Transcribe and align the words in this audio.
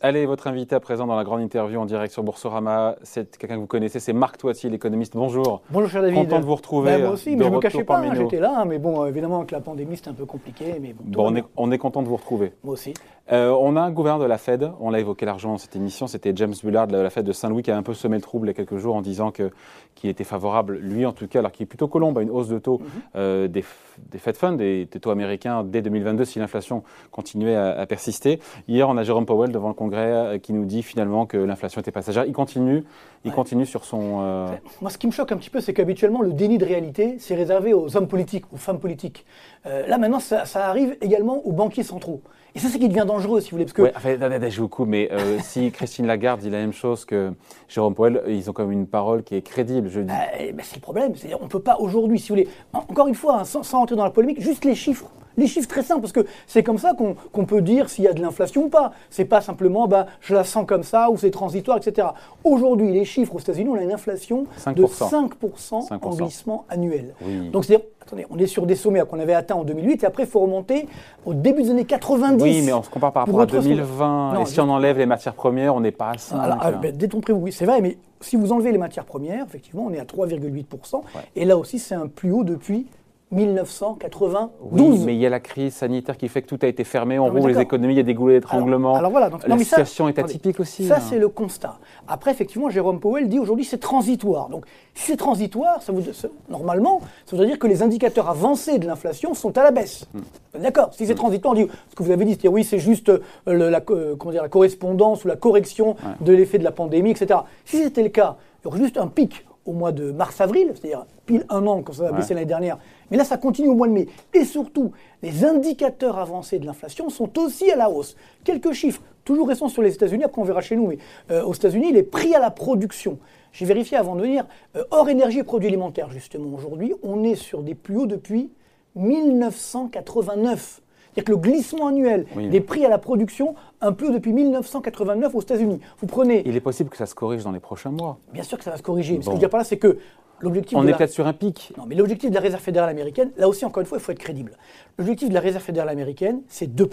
Allez, 0.00 0.26
votre 0.26 0.46
invité 0.46 0.76
à 0.76 0.80
présent 0.80 1.08
dans 1.08 1.16
la 1.16 1.24
grande 1.24 1.40
interview 1.40 1.80
en 1.80 1.84
direct 1.84 2.12
sur 2.12 2.22
Boursorama, 2.22 2.94
c'est 3.02 3.36
quelqu'un 3.36 3.56
que 3.56 3.60
vous 3.62 3.66
connaissez, 3.66 3.98
c'est 3.98 4.12
Marc 4.12 4.38
Toiti, 4.38 4.70
l'économiste. 4.70 5.16
Bonjour. 5.16 5.62
Bonjour, 5.70 5.90
cher 5.90 6.02
David. 6.02 6.20
Content 6.20 6.38
de 6.38 6.44
vous 6.44 6.54
retrouver. 6.54 6.92
Ben, 6.92 7.02
moi 7.02 7.10
aussi, 7.10 7.34
mais 7.34 7.42
je 7.42 7.50
ne 7.50 7.56
me 7.56 7.60
cachais 7.60 7.82
pas, 7.82 7.98
hein, 7.98 8.14
j'étais 8.14 8.38
là, 8.38 8.64
mais 8.64 8.78
bon, 8.78 9.04
évidemment, 9.06 9.38
avec 9.38 9.50
la 9.50 9.58
pandémie, 9.58 9.96
c'était 9.96 10.10
un 10.10 10.14
peu 10.14 10.24
compliqué. 10.24 10.76
Mais 10.80 10.94
bon, 10.96 11.24
on, 11.26 11.34
est, 11.34 11.44
on, 11.56 11.72
est, 11.72 11.78
content 11.78 12.02
de 12.02 12.08
vous 12.08 12.14
retrouver. 12.14 12.52
Moi 12.62 12.74
aussi. 12.74 12.94
Euh, 13.30 13.50
on 13.60 13.76
a 13.76 13.82
un 13.82 13.90
gouverneur 13.90 14.20
de 14.20 14.24
la 14.24 14.38
Fed, 14.38 14.70
on 14.80 14.90
l'a 14.90 15.00
évoqué 15.00 15.26
largement 15.26 15.54
dans 15.54 15.58
cette 15.58 15.76
émission, 15.76 16.06
c'était 16.06 16.32
James 16.34 16.54
Bullard 16.62 16.86
de 16.86 16.96
la 16.96 17.10
Fed 17.10 17.26
de 17.26 17.32
Saint-Louis 17.32 17.62
qui 17.62 17.70
a 17.70 17.76
un 17.76 17.82
peu 17.82 17.92
semé 17.92 18.16
le 18.16 18.22
trouble 18.22 18.46
il 18.46 18.50
y 18.50 18.52
a 18.52 18.54
quelques 18.54 18.78
jours 18.78 18.96
en 18.96 19.02
disant 19.02 19.32
qu'il 19.32 20.08
était 20.08 20.24
favorable, 20.24 20.78
lui 20.78 21.04
en 21.04 21.12
tout 21.12 21.28
cas, 21.28 21.40
alors 21.40 21.52
qu'il 21.52 21.64
est 21.64 21.66
plutôt 21.66 21.88
colombe 21.88 22.16
à 22.16 22.22
une 22.22 22.30
hausse 22.30 22.48
de 22.48 22.58
taux 22.58 22.78
mhm. 22.78 22.86
euh, 23.16 23.48
des, 23.48 23.64
des, 24.10 24.18
Fed 24.18 24.36
Funds, 24.36 24.56
des, 24.56 24.86
taux 24.86 25.10
américains 25.10 25.62
dès 25.62 25.82
2022 25.82 26.24
si 26.24 26.38
l'inflation 26.38 26.84
continuait 27.10 27.56
à, 27.56 27.84
persister. 27.84 28.40
Hier, 28.66 28.88
on 28.88 28.96
a 28.96 29.02
Jérôme 29.02 29.26
Powell 29.26 29.52
devant 29.52 29.68
le 29.68 29.74
Congrès 29.74 29.87
euh, 29.96 30.38
qui 30.38 30.52
nous 30.52 30.64
dit 30.64 30.82
finalement 30.82 31.26
que 31.26 31.36
l'inflation 31.36 31.80
était 31.80 31.90
passagère. 31.90 32.24
Il 32.26 32.32
continue, 32.32 32.84
il 33.24 33.32
continue 33.32 33.66
sur 33.66 33.84
son... 33.84 34.48
Moi, 34.80 34.90
ce 34.90 34.98
qui 34.98 35.06
me 35.06 35.12
choque 35.12 35.32
un 35.32 35.36
petit 35.36 35.50
peu, 35.50 35.60
c'est 35.60 35.74
qu'habituellement, 35.74 36.22
le 36.22 36.32
déni 36.32 36.58
de 36.58 36.64
réalité, 36.64 37.16
c'est 37.18 37.34
réservé 37.34 37.74
aux 37.74 37.96
hommes 37.96 38.08
politiques, 38.08 38.44
aux 38.52 38.56
femmes 38.56 38.80
politiques. 38.80 39.24
là, 39.64 39.98
maintenant, 39.98 40.20
ça, 40.20 40.44
ça 40.44 40.68
arrive 40.68 40.96
également 41.00 41.46
aux 41.46 41.52
banquiers 41.52 41.82
centraux. 41.82 42.22
Et 42.54 42.60
ça, 42.60 42.68
c'est 42.68 42.78
qui 42.78 42.88
devient 42.88 43.04
dangereux, 43.06 43.40
si 43.40 43.50
vous 43.50 43.56
voulez. 43.56 43.66
Parce 43.66 43.74
que... 43.74 43.82
Ouais, 43.82 43.92
enfin, 43.94 44.48
je 44.48 44.60
vous 44.60 44.68
coupe, 44.68 44.88
mais 44.88 45.08
euh, 45.12 45.38
si 45.42 45.70
Christine 45.70 46.06
Lagarde 46.06 46.40
dit 46.40 46.50
la 46.50 46.58
même 46.58 46.72
chose 46.72 47.04
que 47.04 47.32
Jérôme 47.68 47.94
Powell, 47.94 48.22
ils 48.26 48.48
ont 48.48 48.52
quand 48.52 48.64
même 48.64 48.72
une 48.72 48.86
parole 48.86 49.22
qui 49.22 49.36
est 49.36 49.42
crédible, 49.42 49.88
je 49.88 50.00
dis. 50.00 50.06
Bah, 50.06 50.14
eh 50.40 50.52
ben, 50.52 50.62
c'est 50.64 50.76
le 50.76 50.80
problème. 50.80 51.14
C'est-à-dire, 51.14 51.38
on 51.40 51.44
ne 51.44 51.50
peut 51.50 51.60
pas 51.60 51.76
aujourd'hui, 51.78 52.18
si 52.18 52.30
vous 52.30 52.36
voulez, 52.36 52.48
encore 52.72 53.06
une 53.06 53.14
fois, 53.14 53.40
hein, 53.40 53.44
sans, 53.44 53.62
sans 53.62 53.82
entrer 53.82 53.96
dans 53.96 54.04
la 54.04 54.10
polémique, 54.10 54.40
juste 54.40 54.64
les 54.64 54.74
chiffres 54.74 55.10
les 55.38 55.46
chiffres 55.46 55.68
très 55.68 55.82
simples, 55.82 56.02
parce 56.02 56.12
que 56.12 56.26
c'est 56.46 56.62
comme 56.62 56.78
ça 56.78 56.92
qu'on 56.94 57.44
peut 57.46 57.62
dire 57.62 57.88
s'il 57.88 58.04
y 58.04 58.08
a 58.08 58.12
de 58.12 58.20
l'inflation 58.20 58.64
ou 58.64 58.68
pas. 58.68 58.92
C'est 59.08 59.24
pas 59.24 59.40
simplement, 59.40 59.88
bah, 59.88 60.06
je 60.20 60.34
la 60.34 60.44
sens 60.44 60.66
comme 60.66 60.82
ça, 60.82 61.10
ou 61.10 61.16
c'est 61.16 61.30
transitoire, 61.30 61.78
etc. 61.78 62.08
Aujourd'hui, 62.44 62.92
les 62.92 63.04
chiffres 63.04 63.34
aux 63.36 63.38
États-Unis, 63.38 63.70
on 63.70 63.76
a 63.76 63.82
une 63.82 63.92
inflation 63.92 64.44
de 64.66 64.84
5%, 64.84 65.98
en 66.02 66.10
glissement 66.10 66.64
annuel. 66.68 67.14
Donc 67.52 67.64
c'est-à-dire, 67.64 67.86
attendez, 68.02 68.26
on 68.30 68.38
est 68.38 68.46
sur 68.46 68.66
des 68.66 68.74
sommets 68.74 69.00
qu'on 69.08 69.20
avait 69.20 69.34
atteints 69.34 69.54
en 69.54 69.64
2008, 69.64 70.02
et 70.02 70.06
après, 70.06 70.24
il 70.24 70.28
faut 70.28 70.40
remonter 70.40 70.88
au 71.24 71.34
début 71.34 71.62
des 71.62 71.70
années 71.70 71.84
90. 71.84 72.42
Oui, 72.42 72.62
mais 72.64 72.72
on 72.72 72.82
se 72.82 72.90
compare 72.90 73.12
par 73.12 73.26
rapport 73.26 73.40
à 73.40 73.46
2020. 73.46 74.40
et 74.40 74.46
si 74.46 74.60
on 74.60 74.68
enlève 74.68 74.98
les 74.98 75.06
matières 75.06 75.34
premières, 75.34 75.74
on 75.74 75.80
n'est 75.80 75.92
pas 75.92 76.10
à 76.10 76.18
5. 76.18 76.36
Alors, 76.36 76.80
ben, 76.80 76.96
détrompez-vous, 76.96 77.40
oui, 77.40 77.52
c'est 77.52 77.64
vrai, 77.64 77.80
mais 77.80 77.96
si 78.20 78.34
vous 78.36 78.50
enlevez 78.50 78.72
les 78.72 78.78
matières 78.78 79.04
premières, 79.04 79.44
effectivement, 79.44 79.84
on 79.86 79.92
est 79.92 80.00
à 80.00 80.04
3,8%. 80.04 81.02
Et 81.36 81.44
là 81.44 81.56
aussi, 81.56 81.78
c'est 81.78 81.94
un 81.94 82.08
plus 82.08 82.32
haut 82.32 82.44
depuis 82.44 82.86
1992. 83.30 84.70
Oui, 84.72 84.98
mais 85.04 85.14
il 85.14 85.20
y 85.20 85.26
a 85.26 85.28
la 85.28 85.40
crise 85.40 85.74
sanitaire 85.74 86.16
qui 86.16 86.28
fait 86.28 86.42
que 86.42 86.46
tout 86.46 86.58
a 86.62 86.66
été 86.66 86.82
fermé, 86.84 87.18
on 87.18 87.28
roule 87.28 87.50
les 87.50 87.60
économies, 87.60 87.94
il 87.94 87.96
y 87.98 88.00
a 88.00 88.04
des 88.04 88.14
goulets 88.14 88.34
d'étranglement. 88.34 88.94
Alors, 88.94 89.10
voilà, 89.10 89.28
donc, 89.28 89.46
la 89.46 89.58
situation 89.58 90.08
est 90.08 90.18
atypique 90.18 90.60
aussi. 90.60 90.86
Ça, 90.86 90.96
hein. 90.96 91.00
c'est 91.00 91.18
le 91.18 91.28
constat. 91.28 91.78
Après, 92.06 92.30
effectivement, 92.30 92.70
Jérôme 92.70 93.00
Powell 93.00 93.28
dit 93.28 93.38
aujourd'hui 93.38 93.64
c'est 93.64 93.78
transitoire. 93.78 94.48
Donc, 94.48 94.64
si 94.94 95.06
c'est 95.06 95.16
transitoire, 95.16 95.82
ça 95.82 95.92
vous, 95.92 96.02
normalement, 96.48 97.00
ça 97.26 97.32
voudrait 97.32 97.46
dire 97.46 97.58
que 97.58 97.66
les 97.66 97.82
indicateurs 97.82 98.30
avancés 98.30 98.78
de 98.78 98.86
l'inflation 98.86 99.34
sont 99.34 99.56
à 99.58 99.62
la 99.62 99.70
baisse. 99.72 100.06
Hmm. 100.14 100.60
D'accord 100.60 100.94
Si 100.94 101.06
c'est 101.06 101.12
hmm. 101.12 101.16
transitoire, 101.16 101.52
on 101.52 101.56
dit 101.56 101.66
ce 101.90 101.94
que 101.94 102.02
vous 102.02 102.10
avez 102.10 102.24
dit, 102.24 102.38
c'est 102.40 102.48
oui, 102.48 102.64
c'est 102.64 102.78
juste 102.78 103.10
euh, 103.10 103.20
la, 103.46 103.82
euh, 103.90 104.16
comment 104.16 104.32
dire, 104.32 104.42
la 104.42 104.48
correspondance 104.48 105.24
ou 105.24 105.28
la 105.28 105.36
correction 105.36 105.96
de 106.20 106.32
l'effet 106.32 106.58
de 106.58 106.64
la 106.64 106.72
pandémie, 106.72 107.10
etc. 107.10 107.40
Si 107.66 107.82
c'était 107.82 108.02
le 108.02 108.08
cas, 108.08 108.36
il 108.62 108.64
y 108.64 108.68
aurait 108.68 108.78
juste 108.78 108.96
un 108.96 109.06
pic 109.06 109.44
au 109.68 109.72
mois 109.72 109.92
de 109.92 110.10
mars-avril, 110.10 110.72
c'est-à-dire 110.74 111.04
pile 111.26 111.44
un 111.50 111.66
an 111.66 111.82
quand 111.82 111.92
ça 111.92 112.08
a 112.08 112.12
baissé 112.12 112.32
l'année 112.32 112.46
dernière. 112.46 112.78
Mais 113.10 113.18
là, 113.18 113.24
ça 113.24 113.36
continue 113.36 113.68
au 113.68 113.74
mois 113.74 113.86
de 113.86 113.92
mai. 113.92 114.06
Et 114.32 114.44
surtout, 114.44 114.92
les 115.22 115.44
indicateurs 115.44 116.18
avancés 116.18 116.58
de 116.58 116.64
l'inflation 116.64 117.10
sont 117.10 117.38
aussi 117.38 117.70
à 117.70 117.76
la 117.76 117.90
hausse. 117.90 118.16
Quelques 118.44 118.72
chiffres, 118.72 119.02
toujours 119.24 119.46
récents 119.48 119.68
sur 119.68 119.82
les 119.82 119.92
États-Unis, 119.92 120.24
après 120.24 120.40
on 120.40 120.44
verra 120.44 120.62
chez 120.62 120.74
nous, 120.74 120.86
mais 120.86 120.96
euh, 121.30 121.42
aux 121.44 121.52
États-Unis, 121.52 121.92
les 121.92 122.02
prix 122.02 122.34
à 122.34 122.38
la 122.38 122.50
production. 122.50 123.18
J'ai 123.52 123.66
vérifié 123.66 123.98
avant 123.98 124.16
de 124.16 124.22
venir, 124.22 124.46
euh, 124.74 124.84
hors 124.90 125.10
énergie 125.10 125.40
et 125.40 125.44
produits 125.44 125.68
alimentaires, 125.68 126.10
justement, 126.10 126.56
aujourd'hui, 126.56 126.94
on 127.02 127.22
est 127.22 127.34
sur 127.34 127.62
des 127.62 127.74
plus 127.74 127.98
hauts 127.98 128.06
depuis 128.06 128.50
1989. 128.96 130.80
C'est-à-dire 131.14 131.24
que 131.24 131.32
le 131.32 131.38
glissement 131.38 131.88
annuel 131.88 132.26
des 132.36 132.60
prix 132.60 132.84
à 132.84 132.88
la 132.88 132.98
production, 132.98 133.54
un 133.80 133.92
peu 133.92 134.12
depuis 134.12 134.32
1989 134.32 135.34
aux 135.34 135.40
États-Unis. 135.40 135.80
Vous 135.98 136.06
prenez. 136.06 136.42
Il 136.46 136.56
est 136.56 136.60
possible 136.60 136.90
que 136.90 136.96
ça 136.96 137.06
se 137.06 137.14
corrige 137.14 137.44
dans 137.44 137.52
les 137.52 137.60
prochains 137.60 137.90
mois. 137.90 138.18
Bien 138.32 138.42
sûr 138.42 138.58
que 138.58 138.64
ça 138.64 138.70
va 138.70 138.76
se 138.76 138.82
corriger. 138.82 139.14
Ce 139.14 139.18
que 139.20 139.24
je 139.26 139.30
veux 139.30 139.38
dire 139.38 139.50
par 139.50 139.58
là, 139.58 139.64
c'est 139.64 139.78
que 139.78 139.98
l'objectif. 140.40 140.76
On 140.78 140.86
est 140.86 140.94
peut-être 140.94 141.12
sur 141.12 141.26
un 141.26 141.32
pic. 141.32 141.72
Non, 141.76 141.84
mais 141.86 141.94
l'objectif 141.94 142.30
de 142.30 142.34
la 142.34 142.40
Réserve 142.40 142.62
fédérale 142.62 142.90
américaine, 142.90 143.30
là 143.36 143.48
aussi, 143.48 143.64
encore 143.64 143.80
une 143.80 143.86
fois, 143.86 143.98
il 143.98 144.04
faut 144.04 144.12
être 144.12 144.18
crédible. 144.18 144.52
L'objectif 144.98 145.28
de 145.28 145.34
la 145.34 145.40
Réserve 145.40 145.64
fédérale 145.64 145.88
américaine, 145.88 146.42
c'est 146.48 146.72
2%. 146.72 146.88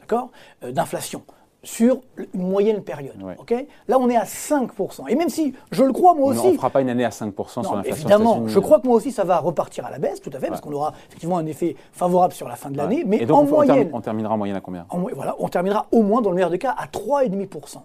D'accord 0.00 0.30
euh, 0.64 0.72
D'inflation 0.72 1.22
sur 1.68 2.00
une 2.34 2.48
moyenne 2.48 2.82
période. 2.82 3.14
ok? 3.38 3.66
Là, 3.88 3.98
on 3.98 4.08
est 4.08 4.16
à 4.16 4.24
5%. 4.24 5.08
Et 5.08 5.14
même 5.14 5.28
si, 5.28 5.52
je 5.70 5.84
le 5.84 5.92
crois 5.92 6.14
moi 6.14 6.28
aussi... 6.28 6.46
On 6.46 6.52
ne 6.52 6.56
fera 6.56 6.70
pas 6.70 6.80
une 6.80 6.88
année 6.88 7.04
à 7.04 7.10
5% 7.10 7.32
sur 7.48 7.62
l'inflation. 7.76 7.82
Évidemment, 7.84 8.48
je 8.48 8.58
crois 8.58 8.80
que 8.80 8.86
moi 8.86 8.96
aussi, 8.96 9.12
ça 9.12 9.24
va 9.24 9.38
repartir 9.38 9.84
à 9.84 9.90
la 9.90 9.98
baisse, 9.98 10.20
tout 10.22 10.30
à 10.32 10.38
fait, 10.38 10.48
parce 10.48 10.62
qu'on 10.62 10.72
aura 10.72 10.94
effectivement 11.08 11.36
un 11.36 11.44
effet 11.44 11.76
favorable 11.92 12.32
sur 12.32 12.48
la 12.48 12.56
fin 12.56 12.70
de 12.70 12.78
l'année. 12.78 13.04
Mais 13.06 13.26
donc, 13.26 13.38
en 13.38 13.44
moyenne... 13.44 13.90
On 13.92 14.00
terminera 14.00 14.34
en 14.34 14.38
moyenne 14.38 14.56
à 14.56 14.60
combien? 14.60 14.86
Voilà, 15.14 15.36
on 15.38 15.48
terminera 15.48 15.86
au 15.92 16.02
moins, 16.02 16.22
dans 16.22 16.30
le 16.30 16.36
meilleur 16.36 16.50
des 16.50 16.58
cas, 16.58 16.74
à 16.76 16.86
3,5%. 16.86 17.76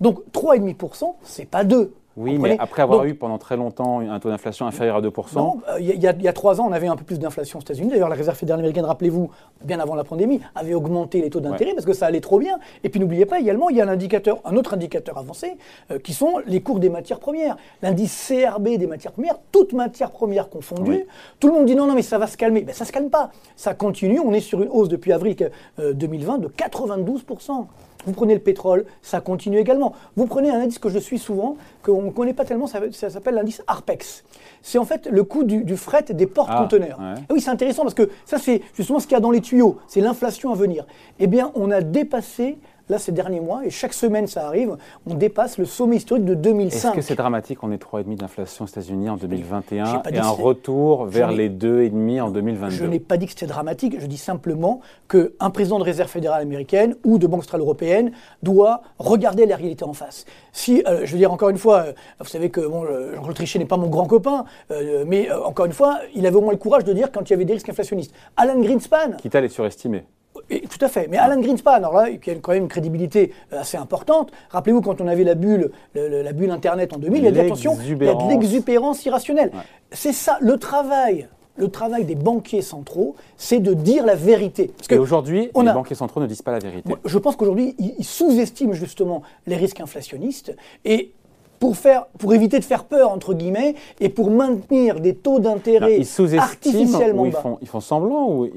Donc 0.00 0.20
3,5%, 0.32 1.14
c'est 1.22 1.46
pas 1.46 1.64
2. 1.64 1.94
Oui, 2.16 2.38
mais 2.38 2.56
après 2.58 2.82
avoir 2.82 3.04
eu 3.04 3.14
pendant 3.14 3.38
très 3.38 3.56
longtemps 3.56 4.00
un 4.00 4.18
taux 4.18 4.30
d'inflation 4.30 4.66
inférieur 4.66 4.96
à 4.96 5.00
2%. 5.00 5.36
Non, 5.36 5.60
euh, 5.68 5.80
il 5.80 6.00
y, 6.00 6.28
a 6.28 6.32
trois 6.32 6.60
ans, 6.60 6.66
on 6.68 6.72
avait 6.72 6.88
un 6.88 6.96
peu 6.96 7.04
plus 7.04 7.18
d'inflation 7.18 7.58
aux 7.58 7.62
États-Unis. 7.62 7.88
D'ailleurs, 7.88 8.08
la 8.08 8.16
Réserve 8.16 8.36
fédérale 8.36 8.60
américaine, 8.60 8.84
rappelez-vous, 8.84 9.30
bien 9.64 9.78
avant 9.78 9.94
la 9.94 10.02
pandémie, 10.02 10.40
avait 10.54 10.74
augmenté 10.74 11.20
les 11.20 11.30
taux 11.30 11.40
d'intérêt 11.40 11.72
parce 11.72 11.86
que 11.86 11.92
ça 11.92 12.06
allait 12.06 12.20
trop 12.20 12.38
bien. 12.38 12.58
Et 12.82 12.88
puis 12.88 12.98
n'oubliez 12.98 13.26
pas 13.26 13.38
également, 13.38 13.70
il 13.70 13.76
y 13.76 13.80
a 13.80 13.84
un 13.84 13.88
indicateur, 13.88 14.38
un 14.44 14.56
autre 14.56 14.74
indicateur 14.74 15.18
avancé, 15.18 15.56
euh, 15.90 15.98
qui 15.98 16.12
sont 16.12 16.38
les 16.46 16.60
cours 16.60 16.80
des 16.80 16.90
matières 16.90 17.20
premières. 17.20 17.56
L'indice 17.80 18.28
CRB 18.28 18.76
des 18.76 18.86
matières 18.88 19.12
premières, 19.12 19.38
toutes 19.52 19.72
matières 19.72 20.10
premières 20.10 20.48
confondues. 20.48 21.04
Tout 21.38 21.48
le 21.48 21.54
monde 21.54 21.66
dit 21.66 21.76
non, 21.76 21.86
non, 21.86 21.94
mais 21.94 22.02
ça 22.02 22.18
va 22.18 22.26
se 22.26 22.36
calmer. 22.36 22.62
Ben, 22.62 22.74
ça 22.74 22.84
ne 22.84 22.88
se 22.88 22.92
calme 22.92 23.10
pas. 23.10 23.30
Ça 23.54 23.74
continue. 23.74 24.18
On 24.18 24.32
est 24.32 24.40
sur 24.40 24.60
une 24.62 24.68
hausse 24.68 24.88
depuis 24.88 25.12
avril 25.12 25.36
2020 25.78 26.34
euh, 26.34 26.38
de 26.38 26.48
92%. 26.48 27.66
Vous 28.06 28.12
prenez 28.12 28.34
le 28.34 28.40
pétrole, 28.40 28.84
ça 29.02 29.20
continue 29.20 29.58
également. 29.58 29.94
Vous 30.16 30.26
prenez 30.26 30.50
un 30.50 30.60
indice 30.60 30.78
que 30.78 30.88
je 30.88 30.98
suis 30.98 31.18
souvent, 31.18 31.56
qu'on 31.82 32.02
ne 32.02 32.10
connaît 32.10 32.34
pas 32.34 32.44
tellement, 32.44 32.66
ça, 32.66 32.80
s'appelle 32.92 33.34
l'indice 33.34 33.62
ARPEX. 33.66 34.24
C'est 34.62 34.78
en 34.78 34.84
fait 34.84 35.08
le 35.10 35.24
coût 35.24 35.44
du, 35.44 35.76
fret 35.76 36.04
des 36.10 36.26
porte-conteneurs. 36.26 36.98
Ah, 37.00 37.14
oui, 37.30 37.40
c'est 37.40 37.50
intéressant 37.50 37.82
parce 37.82 37.94
que 37.94 38.10
ça, 38.24 38.38
c'est 38.38 38.62
justement 38.74 38.98
ce 38.98 39.06
qu'il 39.06 39.14
y 39.14 39.18
a 39.18 39.20
dans 39.20 39.30
les 39.30 39.40
tuyaux, 39.40 39.78
c'est 39.86 40.00
l'inflation 40.00 40.52
à 40.52 40.54
venir. 40.54 40.86
Eh 41.18 41.26
bien, 41.26 41.52
on 41.54 41.70
a 41.70 41.80
dépassé 41.80 42.58
là, 42.90 42.98
ces 42.98 43.12
derniers 43.12 43.40
mois, 43.40 43.64
et 43.64 43.70
chaque 43.70 43.94
semaine 43.94 44.26
ça 44.26 44.46
arrive, 44.46 44.76
on 45.06 45.14
dépasse 45.14 45.56
le 45.56 45.64
sommet 45.64 45.96
historique 45.96 46.24
de 46.24 46.34
2005. 46.34 46.88
Est-ce 46.88 46.96
que 46.96 47.02
c'est 47.02 47.14
dramatique 47.14 47.62
On 47.62 47.72
est 47.72 47.82
3,5 47.82 48.16
d'inflation 48.16 48.64
aux 48.64 48.68
États-Unis 48.68 49.08
en 49.08 49.16
2021 49.16 50.02
et 50.10 50.18
un 50.18 50.28
retour 50.28 51.06
vers 51.06 51.30
les 51.32 51.48
2,5 51.48 52.20
en 52.20 52.30
2022 52.30 52.74
Je 52.74 52.84
n'ai 52.84 53.00
pas 53.00 53.16
dit 53.16 53.26
que 53.26 53.32
c'était 53.32 53.46
dramatique, 53.46 53.98
je 53.98 54.06
dis 54.06 54.18
simplement 54.18 54.80
qu'un 55.08 55.50
président 55.50 55.78
de 55.78 55.84
réserve 55.84 56.10
fédérale 56.10 56.42
américaine 56.42 56.96
ou 57.04 57.18
de 57.18 57.26
Banque 57.26 57.44
centrale 57.44 57.60
européenne 57.60 58.12
doit 58.42 58.82
regarder 58.98 59.46
la 59.46 59.56
réalité 59.56 59.84
en 59.84 59.92
face. 59.92 60.26
Si, 60.52 60.82
euh, 60.86 61.02
je 61.04 61.12
veux 61.12 61.18
dire 61.18 61.32
encore 61.32 61.50
une 61.50 61.58
fois, 61.58 61.80
euh, 61.80 61.92
vous 62.18 62.26
savez 62.26 62.50
que 62.50 62.60
bon, 62.60 62.84
Jean-Claude 63.14 63.36
Trichet 63.36 63.58
n'est 63.60 63.64
pas 63.66 63.76
mon 63.76 63.88
grand 63.88 64.06
copain, 64.06 64.44
euh, 64.72 65.04
mais 65.06 65.30
encore 65.30 65.66
une 65.66 65.72
fois, 65.72 66.00
il 66.14 66.26
avait 66.26 66.36
au 66.36 66.40
moins 66.40 66.52
le 66.52 66.58
courage 66.58 66.84
de 66.84 66.92
dire 66.92 67.12
quand 67.12 67.28
il 67.28 67.32
y 67.32 67.34
avait 67.34 67.44
des 67.44 67.54
risques 67.54 67.68
inflationnistes. 67.68 68.12
Alan 68.36 68.58
Greenspan. 68.60 69.12
Quitte 69.18 69.34
à 69.36 69.40
les 69.40 69.48
surestimer 69.48 70.04
tout 70.58 70.84
à 70.84 70.88
fait. 70.88 71.08
Mais 71.08 71.16
Alan 71.16 71.40
Greenspan, 71.40 71.72
alors 71.72 71.94
là, 71.94 72.10
qui 72.12 72.30
a 72.30 72.34
quand 72.36 72.52
même 72.52 72.64
une 72.64 72.68
crédibilité 72.68 73.32
euh, 73.52 73.60
assez 73.60 73.76
importante. 73.76 74.30
Rappelez-vous 74.50 74.80
quand 74.80 75.00
on 75.00 75.06
avait 75.06 75.24
la 75.24 75.34
bulle, 75.34 75.70
la 75.94 76.32
bulle 76.32 76.50
Internet 76.50 76.92
en 76.92 76.98
2000, 76.98 77.18
il 77.18 77.24
y 77.24 77.28
a 77.28 77.30
de 77.30 77.40
attention, 77.40 77.76
il 77.82 78.04
y 78.04 78.08
a 78.08 78.14
de 78.14 78.28
l'exupérance 78.28 79.04
irrationnelle. 79.04 79.52
C'est 79.92 80.12
ça, 80.12 80.38
le 80.40 80.56
travail. 80.56 81.28
Le 81.56 81.68
travail 81.68 82.06
des 82.06 82.14
banquiers 82.14 82.62
centraux, 82.62 83.16
c'est 83.36 83.58
de 83.58 83.74
dire 83.74 84.06
la 84.06 84.14
vérité. 84.14 84.72
Parce 84.78 84.90
Et 84.90 84.98
aujourd'hui, 84.98 85.50
les 85.54 85.72
banquiers 85.72 85.96
centraux 85.96 86.20
ne 86.20 86.26
disent 86.26 86.40
pas 86.40 86.52
la 86.52 86.58
vérité. 86.58 86.90
Je 87.04 87.18
pense 87.18 87.36
qu'aujourd'hui, 87.36 87.74
ils 87.78 88.04
sous-estiment 88.04 88.72
justement 88.72 89.22
les 89.46 89.56
risques 89.56 89.80
inflationnistes 89.80 90.56
et 90.86 91.12
pour, 91.60 91.76
faire, 91.76 92.06
pour 92.18 92.34
éviter 92.34 92.58
de 92.58 92.64
faire 92.64 92.84
peur, 92.84 93.12
entre 93.12 93.34
guillemets, 93.34 93.76
et 94.00 94.08
pour 94.08 94.30
maintenir 94.30 94.98
des 94.98 95.14
taux 95.14 95.38
d'intérêt 95.38 96.00
artificiellement 96.38 97.26
ils 97.26 97.32
Font, 97.32 97.58
ils 97.60 97.68
font 97.68 97.80
semblant 97.80 98.28
ou 98.28 98.48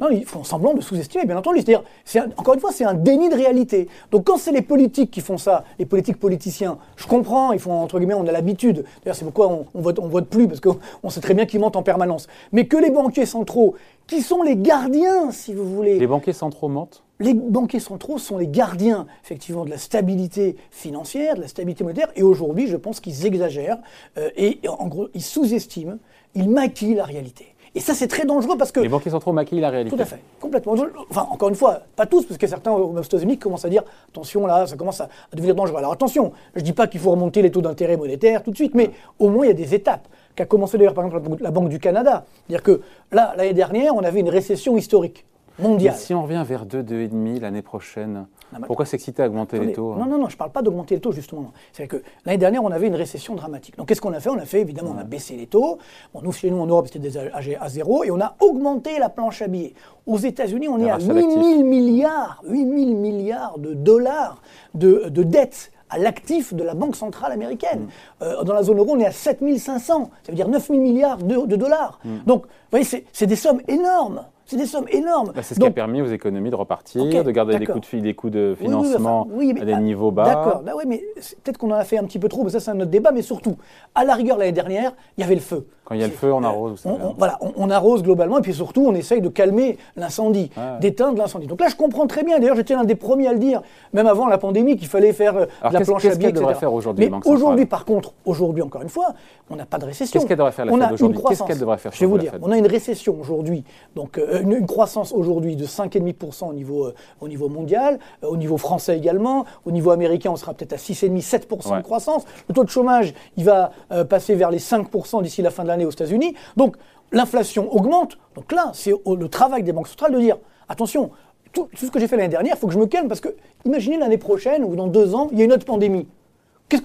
Non, 0.00 0.08
ils 0.10 0.24
font 0.24 0.42
semblant 0.42 0.74
de 0.74 0.80
sous-estimer, 0.80 1.26
bien 1.26 1.36
entendu. 1.36 1.60
C'est-à-dire, 1.60 2.28
encore 2.36 2.54
une 2.54 2.60
fois, 2.60 2.72
c'est 2.72 2.84
un 2.84 2.94
déni 2.94 3.28
de 3.28 3.34
réalité. 3.34 3.88
Donc 4.10 4.24
quand 4.24 4.38
c'est 4.38 4.52
les 4.52 4.62
politiques 4.62 5.10
qui 5.10 5.20
font 5.20 5.36
ça, 5.36 5.64
les 5.78 5.84
politiques 5.84 6.18
politiciens, 6.18 6.78
je 6.96 7.06
comprends, 7.06 7.52
ils 7.52 7.60
font, 7.60 7.72
entre 7.72 7.98
guillemets, 7.98 8.14
on 8.14 8.26
a 8.26 8.32
l'habitude. 8.32 8.84
D'ailleurs, 9.04 9.16
c'est 9.16 9.24
pourquoi 9.24 9.48
on, 9.48 9.66
on, 9.74 9.80
vote, 9.82 9.98
on 9.98 10.08
vote 10.08 10.26
plus, 10.26 10.48
parce 10.48 10.60
qu'on 10.60 10.78
sait 11.10 11.20
très 11.20 11.34
bien 11.34 11.44
qu'ils 11.44 11.60
mentent 11.60 11.76
en 11.76 11.82
permanence. 11.82 12.26
Mais 12.52 12.66
que 12.66 12.78
les 12.78 12.90
banquiers 12.90 13.26
centraux, 13.26 13.74
qui 14.06 14.22
sont 14.22 14.42
les 14.42 14.56
gardiens, 14.56 15.30
si 15.30 15.52
vous 15.52 15.64
voulez... 15.64 15.98
Les 15.98 16.06
banquiers 16.06 16.32
centraux 16.32 16.68
mentent 16.68 17.02
les 17.20 17.34
banquiers 17.34 17.80
centraux 17.80 18.18
sont 18.18 18.38
les 18.38 18.48
gardiens, 18.48 19.06
effectivement, 19.22 19.64
de 19.64 19.70
la 19.70 19.78
stabilité 19.78 20.56
financière, 20.70 21.34
de 21.36 21.40
la 21.40 21.48
stabilité 21.48 21.84
monétaire, 21.84 22.08
et 22.16 22.22
aujourd'hui, 22.22 22.66
je 22.66 22.76
pense 22.76 23.00
qu'ils 23.00 23.26
exagèrent, 23.26 23.78
euh, 24.18 24.30
et 24.36 24.60
en 24.68 24.86
gros, 24.86 25.08
ils 25.14 25.22
sous-estiment, 25.22 25.98
ils 26.34 26.50
maquillent 26.50 26.94
la 26.94 27.04
réalité. 27.04 27.46
Et 27.74 27.80
ça, 27.80 27.92
c'est 27.92 28.08
très 28.08 28.24
dangereux 28.24 28.56
parce 28.56 28.72
que. 28.72 28.80
Les 28.80 28.88
banquiers 28.88 29.10
centraux 29.10 29.32
maquillent 29.32 29.60
la 29.60 29.68
réalité. 29.68 29.94
Tout 29.94 30.02
à 30.02 30.06
fait, 30.06 30.18
complètement. 30.40 30.74
Enfin, 31.10 31.26
encore 31.30 31.50
une 31.50 31.54
fois, 31.54 31.80
pas 31.94 32.06
tous, 32.06 32.24
parce 32.24 32.38
que 32.38 32.46
certains 32.46 32.72
aux 32.72 33.02
États-Unis 33.02 33.38
commencent 33.38 33.66
à 33.66 33.68
dire 33.68 33.82
attention, 34.08 34.46
là, 34.46 34.66
ça 34.66 34.76
commence 34.76 35.02
à 35.02 35.10
devenir 35.34 35.54
dangereux. 35.54 35.76
Alors 35.76 35.92
attention, 35.92 36.32
je 36.54 36.60
ne 36.60 36.64
dis 36.64 36.72
pas 36.72 36.86
qu'il 36.86 37.00
faut 37.00 37.10
remonter 37.10 37.42
les 37.42 37.50
taux 37.50 37.60
d'intérêt 37.60 37.98
monétaires 37.98 38.42
tout 38.42 38.50
de 38.50 38.56
suite, 38.56 38.74
mais 38.74 38.92
au 39.18 39.28
moins 39.28 39.44
il 39.44 39.48
y 39.48 39.50
a 39.50 39.54
des 39.54 39.74
étapes. 39.74 40.08
Qu'a 40.34 40.46
commencé 40.46 40.78
d'ailleurs, 40.78 40.94
par 40.94 41.04
exemple, 41.04 41.36
la 41.42 41.50
Banque 41.50 41.68
du 41.68 41.78
Canada. 41.78 42.24
C'est-à-dire 42.46 42.62
que 42.62 42.80
là, 43.12 43.34
l'année 43.36 43.52
dernière, 43.52 43.94
on 43.94 44.04
avait 44.04 44.20
une 44.20 44.30
récession 44.30 44.78
historique 44.78 45.26
mondiale. 45.58 45.94
si 45.96 46.14
on 46.14 46.22
revient 46.22 46.42
vers 46.46 46.66
2, 46.66 46.82
2,5 46.82 47.40
l'année 47.40 47.62
prochaine, 47.62 48.26
pourquoi 48.66 48.86
s'exciter 48.86 49.22
à 49.22 49.26
augmenter 49.26 49.58
les 49.58 49.72
taux 49.72 49.92
hein 49.92 49.96
Non, 49.98 50.06
non, 50.06 50.18
non, 50.18 50.28
je 50.28 50.34
ne 50.34 50.38
parle 50.38 50.52
pas 50.52 50.62
d'augmenter 50.62 50.94
les 50.94 51.00
taux, 51.00 51.12
justement. 51.12 51.52
C'est 51.72 51.86
que 51.86 52.02
l'année 52.24 52.38
dernière, 52.38 52.62
on 52.64 52.70
avait 52.70 52.86
une 52.86 52.94
récession 52.94 53.34
dramatique. 53.34 53.76
Donc, 53.76 53.88
qu'est-ce 53.88 54.00
qu'on 54.00 54.12
a 54.12 54.20
fait? 54.20 54.30
On 54.30 54.38
a 54.38 54.46
fait, 54.46 54.60
évidemment, 54.60 54.94
on 54.96 54.98
a 54.98 55.04
baissé 55.04 55.36
les 55.36 55.46
taux. 55.46 55.78
Bon, 56.14 56.20
nous, 56.22 56.32
chez 56.32 56.50
nous, 56.50 56.58
en 56.58 56.66
Europe, 56.66 56.86
c'était 56.86 56.98
des 56.98 57.16
à 57.18 57.68
zéro. 57.68 58.04
Et 58.04 58.10
on 58.10 58.20
a 58.20 58.36
augmenté 58.40 58.98
la 58.98 59.08
planche 59.08 59.42
à 59.42 59.48
billets. 59.48 59.74
Aux 60.06 60.18
États-Unis, 60.18 60.68
on 60.68 60.78
est 60.78 60.90
à 60.90 60.98
8 60.98 61.04
000 61.04 61.64
milliards, 61.64 62.42
8 62.46 62.58
000 62.58 62.74
milliards 62.98 63.58
de 63.58 63.74
dollars 63.74 64.40
de, 64.74 65.08
de 65.08 65.22
dettes 65.22 65.72
à 65.90 65.98
l'actif 65.98 66.54
de 66.54 66.62
la 66.62 66.74
Banque 66.74 66.96
centrale 66.96 67.32
américaine. 67.32 67.80
Mm. 67.80 68.22
Euh, 68.22 68.44
dans 68.44 68.54
la 68.54 68.62
zone 68.62 68.78
euro, 68.78 68.92
on 68.92 69.00
est 69.00 69.06
à 69.06 69.12
7 69.12 69.40
500, 69.58 70.10
ça 70.22 70.32
veut 70.32 70.36
dire 70.36 70.48
9 70.48 70.66
000 70.66 70.80
milliards 70.80 71.18
de, 71.18 71.56
dollars. 71.56 71.98
Mm. 72.04 72.18
Donc, 72.26 72.42
vous 72.42 72.48
voyez, 72.70 73.04
c'est 73.12 73.26
des 73.26 73.36
sommes 73.36 73.60
énormes. 73.68 74.24
C'est 74.46 74.56
des 74.56 74.66
sommes 74.66 74.86
énormes. 74.90 75.32
Bah, 75.34 75.42
c'est 75.42 75.54
ce 75.54 75.60
qui 75.60 75.66
a 75.66 75.70
permis 75.72 76.00
aux 76.00 76.06
économies 76.06 76.50
de 76.50 76.54
repartir, 76.54 77.24
de 77.24 77.30
garder 77.32 77.58
des 77.58 77.66
coûts 77.66 77.80
de, 77.80 77.98
des 78.00 78.14
coûts 78.14 78.30
de 78.30 78.56
financement 78.58 79.28
à 79.60 79.64
des 79.64 79.76
niveaux 79.76 80.12
bas. 80.12 80.24
D'accord, 80.24 80.62
bah 80.62 80.72
oui, 80.76 80.84
mais 80.86 81.02
peut-être 81.42 81.58
qu'on 81.58 81.72
en 81.72 81.74
a 81.74 81.84
fait 81.84 81.98
un 81.98 82.04
petit 82.04 82.20
peu 82.20 82.28
trop, 82.28 82.44
mais 82.44 82.50
ça 82.50 82.60
c'est 82.60 82.70
un 82.70 82.80
autre 82.80 82.90
débat. 82.90 83.10
Mais 83.10 83.22
surtout, 83.22 83.56
à 83.94 84.04
la 84.04 84.14
rigueur 84.14 84.38
l'année 84.38 84.52
dernière, 84.52 84.92
il 85.18 85.22
y 85.22 85.24
avait 85.24 85.34
le 85.34 85.40
feu. 85.40 85.66
Quand 85.86 85.94
il 85.94 86.00
y 86.00 86.04
a 86.04 86.08
le 86.08 86.12
feu, 86.12 86.32
on 86.32 86.42
arrose. 86.42 86.82
On, 86.84 87.14
voilà, 87.16 87.38
on, 87.40 87.70
arrose 87.70 88.02
globalement, 88.02 88.38
et 88.38 88.42
puis 88.42 88.52
surtout, 88.52 88.84
on 88.88 88.94
essaye 88.96 89.20
de 89.20 89.28
calmer 89.28 89.78
l'incendie, 89.94 90.50
d'éteindre 90.80 91.16
l'incendie. 91.16 91.46
Donc 91.46 91.60
là, 91.60 91.68
je 91.68 91.76
comprends 91.76 92.08
très 92.08 92.24
bien. 92.24 92.40
D'ailleurs, 92.40 92.56
j'étais 92.56 92.74
l'un 92.74 92.82
des 92.82 92.96
premiers 92.96 93.28
à 93.28 93.32
le 93.32 93.38
dire, 93.38 93.62
même 93.92 94.08
avant 94.08 94.26
la 94.26 94.36
pandémie, 94.36 94.76
qu'il 94.76 94.88
fallait 94.88 95.12
faire 95.12 95.36
euh, 95.36 95.46
la 95.62 95.80
planche 95.80 96.04
à 96.06 96.16
billets, 96.16 96.30
etc. 96.30 96.44
faire 96.58 96.72
aujourd'hui 96.72 97.08
Mais 97.08 97.16
aujourd'hui, 97.24 97.66
par 97.66 97.84
contre, 97.84 98.14
aujourd'hui, 98.24 98.62
encore 98.62 98.82
une 98.82 98.88
fois, 98.88 99.14
on 99.48 99.54
n'a 99.54 99.64
pas 99.64 99.78
de 99.78 99.84
récession. 99.84 100.18
Qu'est-ce 100.18 100.26
qu'elle 100.26 100.38
devrait 100.38 100.50
faire 100.50 100.64
la 100.64 100.72
Fed 100.72 100.92
aujourd'hui 100.94 101.20
Qu'est-ce 101.28 101.44
qu'elle 101.44 101.60
devrait 101.60 101.78
faire 101.78 101.92
Je 101.92 102.00
vais 102.00 102.06
vous 102.06 102.18
dire, 102.18 102.32
on 102.42 102.50
a 102.50 102.58
une 102.58 102.66
récession 102.66 103.16
aujourd'hui, 103.20 103.62
donc 103.94 104.18
euh, 104.18 104.42
une, 104.42 104.66
croissance 104.66 105.12
aujourd'hui 105.12 105.54
de 105.54 105.66
5,5% 105.66 106.48
au 106.48 106.52
niveau, 106.52 106.86
euh, 106.86 106.94
au 107.20 107.28
niveau 107.28 107.48
mondial, 107.48 108.00
au 108.22 108.36
niveau 108.36 108.56
français 108.56 108.98
également, 108.98 109.44
au 109.64 109.70
niveau 109.70 109.92
américain, 109.92 110.30
on 110.32 110.36
sera 110.36 110.52
peut-être 110.52 110.72
à 110.72 110.76
6,5-7% 110.76 111.76
de 111.76 111.82
croissance. 111.82 112.24
Le 112.48 112.54
taux 112.54 112.64
de 112.64 112.70
chômage, 112.70 113.14
il 113.36 113.44
va 113.44 113.70
passer 114.08 114.34
vers 114.34 114.50
les 114.50 114.58
5% 114.58 115.22
d'ici 115.22 115.42
la 115.42 115.50
fin 115.50 115.62
de 115.62 115.68
l'année 115.68 115.75
aux 115.84 115.90
États-Unis. 115.90 116.34
Donc 116.56 116.76
l'inflation 117.12 117.72
augmente. 117.74 118.18
Donc 118.34 118.52
là, 118.52 118.70
c'est 118.74 118.92
le 119.06 119.28
travail 119.28 119.62
des 119.62 119.72
banques 119.72 119.88
centrales 119.88 120.12
de 120.12 120.20
dire 120.20 120.38
attention, 120.68 121.10
tout, 121.52 121.68
ce 121.74 121.86
que 121.86 122.00
j'ai 122.00 122.08
fait 122.08 122.16
l'année 122.16 122.28
dernière, 122.28 122.54
il 122.56 122.58
faut 122.58 122.66
que 122.66 122.72
je 122.72 122.78
me 122.78 122.86
calme 122.86 123.08
parce 123.08 123.20
que 123.20 123.34
imaginez 123.64 123.98
l'année 123.98 124.18
prochaine 124.18 124.64
ou 124.64 124.76
dans 124.76 124.86
deux 124.86 125.14
ans, 125.14 125.28
il 125.32 125.38
y 125.38 125.42
a 125.42 125.44
une 125.44 125.52
autre 125.52 125.64
pandémie. 125.64 126.06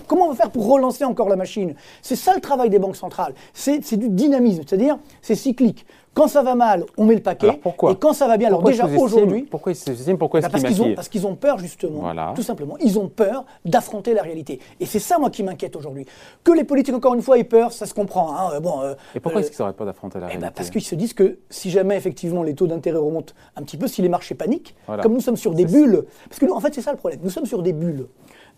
Comment 0.08 0.26
on 0.26 0.30
va 0.30 0.36
faire 0.36 0.52
pour 0.52 0.70
relancer 0.70 1.04
encore 1.04 1.28
la 1.28 1.36
machine? 1.36 1.74
C'est 2.04 2.16
ça 2.16 2.36
le 2.36 2.42
travail 2.42 2.70
des 2.70 2.78
banques 2.78 2.96
centrales. 2.96 3.34
C'est 3.54 3.96
du 3.96 4.10
dynamisme, 4.10 4.62
c'est-à-dire 4.68 5.00
c'est 5.22 5.36
cyclique. 5.36 5.86
Quand 6.14 6.28
ça 6.28 6.44
va 6.44 6.56
mal, 6.56 6.86
on 6.98 7.06
met 7.06 7.16
le 7.16 7.22
paquet. 7.22 7.60
pourquoi 7.62 7.92
et 7.92 7.96
quand 7.96 8.12
ça 8.12 8.28
va 8.28 8.36
bien, 8.36 8.48
alors 8.48 8.64
déjà 8.64 8.86
aujourd'hui. 8.86 9.44
Pourquoi 9.44 9.72
ils 9.72 9.76
s'estiment 9.76 10.18
Pourquoi 10.18 10.42
bah 10.42 10.50
parce 10.52 10.64
qu'ils 10.64 10.82
ont, 10.82 10.94
parce 10.94 11.10
qu'ils 11.10 11.26
ont 11.26 11.36
peur 11.36 11.58
justement. 11.58 12.14
Tout 12.36 12.42
simplement, 12.42 12.78
ils 12.80 13.00
ont 13.00 13.08
peur 13.08 13.46
d'affronter 13.64 14.14
la 14.14 14.22
réalité. 14.22 14.60
Et 14.80 14.86
c'est 14.86 15.00
ça 15.00 15.20
moi 15.20 15.30
qui 15.30 15.44
m'inquiète 15.44 15.76
aujourd'hui. 15.76 16.06
Que 16.44 16.52
les 16.52 16.64
politiques 16.64 16.96
encore 16.96 17.14
une 17.14 17.22
fois 17.22 17.38
aient 17.38 17.46
peur, 17.46 17.72
ça 17.72 17.86
se 17.86 17.94
comprend. 17.94 18.36
Hein. 18.36 18.60
Bon, 18.60 18.82
euh, 18.82 18.94
et 19.16 19.20
pourquoi 19.20 19.42
est-ce 19.42 19.52
qu'ils 19.52 19.62
n'auraient 19.62 19.74
pas 19.74 19.86
d'affronter 19.86 20.20
la 20.20 20.26
eh 20.26 20.34
ben, 20.34 20.40
réalité 20.40 20.56
Parce 20.56 20.70
qu'ils 20.70 20.84
se 20.84 20.96
disent 20.96 21.14
que 21.14 21.40
si 21.50 21.70
jamais 21.70 21.96
effectivement 21.96 22.44
les 22.44 22.56
taux 22.56 22.68
d'intérêt 22.68 22.98
remontent 22.98 23.34
un 23.56 23.64
petit 23.64 23.78
peu, 23.78 23.88
si 23.88 24.02
les 24.02 24.10
marchés 24.10 24.36
paniquent, 24.36 24.76
comme 25.02 25.14
nous 25.14 25.22
sommes 25.22 25.38
sur 25.38 25.54
des 25.54 25.66
bulles, 25.66 26.04
parce 26.28 26.40
que 26.40 26.46
nous, 26.46 26.54
en 26.54 26.60
fait 26.60 26.74
c'est 26.74 26.82
ça 26.82 26.92
le 26.92 26.98
problème. 26.98 27.22
Nous 27.24 27.30
sommes 27.30 27.46
sur 27.46 27.62
des 27.62 27.74
bulles, 27.74 28.08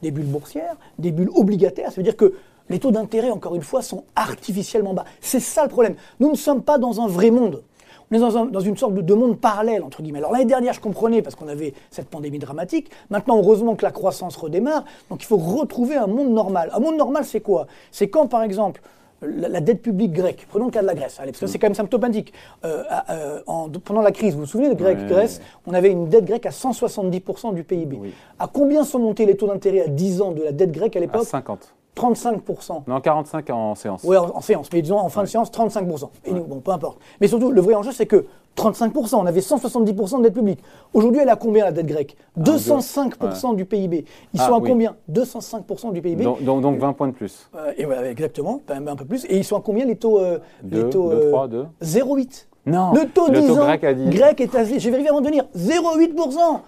des 0.01 0.11
bulles 0.11 0.25
boursières, 0.25 0.75
des 0.97 1.11
bulles 1.11 1.31
obligataires. 1.35 1.91
Ça 1.91 1.97
veut 1.97 2.03
dire 2.03 2.17
que 2.17 2.33
les 2.69 2.79
taux 2.79 2.91
d'intérêt, 2.91 3.29
encore 3.29 3.55
une 3.55 3.61
fois, 3.61 3.81
sont 3.81 4.05
artificiellement 4.15 4.93
bas. 4.93 5.05
C'est 5.21 5.39
ça 5.39 5.63
le 5.63 5.69
problème. 5.69 5.95
Nous 6.19 6.29
ne 6.29 6.35
sommes 6.35 6.63
pas 6.63 6.77
dans 6.77 7.01
un 7.01 7.07
vrai 7.07 7.31
monde 7.31 7.63
on 8.11 8.15
est 8.15 8.51
dans, 8.51 8.59
une 8.59 8.77
sorte 8.77 8.93
de, 8.93 9.13
monde 9.13 9.39
parallèle, 9.39 9.83
entre 9.83 10.01
guillemets. 10.01 10.19
Alors 10.19 10.31
l'année 10.31 10.45
dernière, 10.45 10.73
je 10.73 10.79
comprenais 10.79 11.21
parce 11.21 11.35
qu'on 11.35 11.47
avait 11.47 11.73
cette 11.89 12.09
pandémie 12.09 12.39
dramatique. 12.39 12.89
Maintenant, 13.09 13.37
heureusement 13.37 13.75
que 13.75 13.83
la 13.83 13.91
croissance 13.91 14.35
redémarre. 14.35 14.83
Donc 15.09 15.23
il 15.23 15.25
faut 15.25 15.37
retrouver 15.37 15.95
un 15.95 16.07
monde 16.07 16.29
normal. 16.29 16.69
Un 16.73 16.79
monde 16.79 16.97
normal, 16.97 17.25
c'est 17.25 17.41
quoi? 17.41 17.67
C'est 17.91 18.09
quand, 18.09 18.27
par 18.27 18.43
exemple, 18.43 18.81
la, 19.21 19.61
dette 19.61 19.81
publique 19.81 20.11
grecque, 20.11 20.45
prenons 20.49 20.65
le 20.65 20.71
cas 20.71 20.81
de 20.81 20.87
la 20.87 20.95
Grèce, 20.95 21.17
allez, 21.19 21.31
parce 21.31 21.39
que 21.39 21.47
c'est 21.47 21.57
quand 21.57 21.67
même 21.67 21.75
symptomatique. 21.75 22.33
Euh, 22.65 22.83
euh, 23.09 23.39
pendant 23.83 24.01
la 24.01 24.11
crise, 24.11 24.33
vous 24.33 24.41
vous 24.41 24.45
souvenez 24.45 24.69
de 24.69 24.75
Grèce, 24.75 25.03
Grèce? 25.05 25.41
On 25.65 25.73
avait 25.73 25.91
une 25.91 26.09
dette 26.09 26.25
grecque 26.25 26.45
à 26.45 26.49
170% 26.49 27.53
du 27.53 27.63
PIB. 27.63 27.99
À 28.37 28.47
combien 28.47 28.83
sont 28.83 28.99
montés 28.99 29.25
les 29.25 29.37
taux 29.37 29.47
d'intérêt 29.47 29.81
à 29.81 29.87
10 29.87 30.21
ans 30.21 30.31
de 30.31 30.43
la 30.43 30.51
dette 30.51 30.71
grecque 30.71 30.95
à 30.95 30.99
l'époque? 30.99 31.21
À 31.21 31.25
50. 31.25 31.73
35%. 31.95 32.83
Non, 32.87 33.01
45 33.01 33.49
en 33.49 33.75
séance. 33.75 34.01
Oui, 34.03 34.17
en, 34.17 34.41
séance, 34.41 34.69
mais 34.73 34.81
disons 34.81 34.97
en 34.97 35.09
fin 35.09 35.21
de 35.21 35.27
séance, 35.27 35.51
35%. 35.51 36.09
Et 36.25 36.33
bon, 36.33 36.59
peu 36.59 36.71
importe. 36.71 36.99
Mais 37.21 37.27
surtout, 37.27 37.51
le 37.51 37.61
vrai 37.61 37.75
enjeu, 37.75 37.91
c'est 37.91 38.05
que 38.05 38.25
35%, 38.57 39.15
on 39.15 39.25
avait 39.25 39.39
170% 39.39 40.19
de 40.19 40.23
dette 40.23 40.33
publique. 40.33 40.59
Aujourd'hui, 40.93 41.21
elle 41.21 41.27
est 41.27 41.31
à 41.31 41.35
combien 41.35 41.65
la 41.65 41.71
dette 41.71 41.85
grecque? 41.85 42.15
205% 42.39 43.13
ah, 43.21 43.55
du 43.55 43.65
PIB. 43.65 44.05
Ils 44.33 44.41
ah, 44.41 44.47
sont 44.47 44.55
à 44.55 44.61
combien? 44.61 44.95
205% 45.11 45.91
du 45.91 46.01
PIB. 46.01 46.23
Donc, 46.23 46.43
donc, 46.43 46.77
20 46.77 46.93
points 46.93 47.07
de 47.07 47.13
plus. 47.13 47.49
Euh, 47.55 47.73
et 47.77 47.85
voilà, 47.85 48.09
exactement, 48.09 48.61
un 48.69 48.95
peu 48.95 49.05
plus. 49.05 49.25
Et 49.25 49.37
ils 49.37 49.43
sont 49.43 49.57
à 49.57 49.61
combien 49.61 49.85
les 49.85 49.95
taux 49.95 50.19
euh, 50.19 50.39
2, 50.63 50.83
les 50.83 50.89
taux, 50.89 51.09
2, 51.09 51.29
3, 51.29 51.47
2 51.47 51.65
0,8. 51.83 52.47
Non, 52.65 52.93
le 52.93 53.09
taux, 53.09 53.29
10 53.29 53.51
ans 53.51 53.65
grec, 53.65 53.83
a 53.83 53.93
dit... 53.93 54.09
grec 54.09 54.39
est 54.39 54.55
à, 54.55 54.63
j'ai 54.63 54.89
vérifié 54.89 55.09
avant 55.09 55.19
de 55.19 55.25
venir, 55.25 55.45
0,8% 55.57 56.61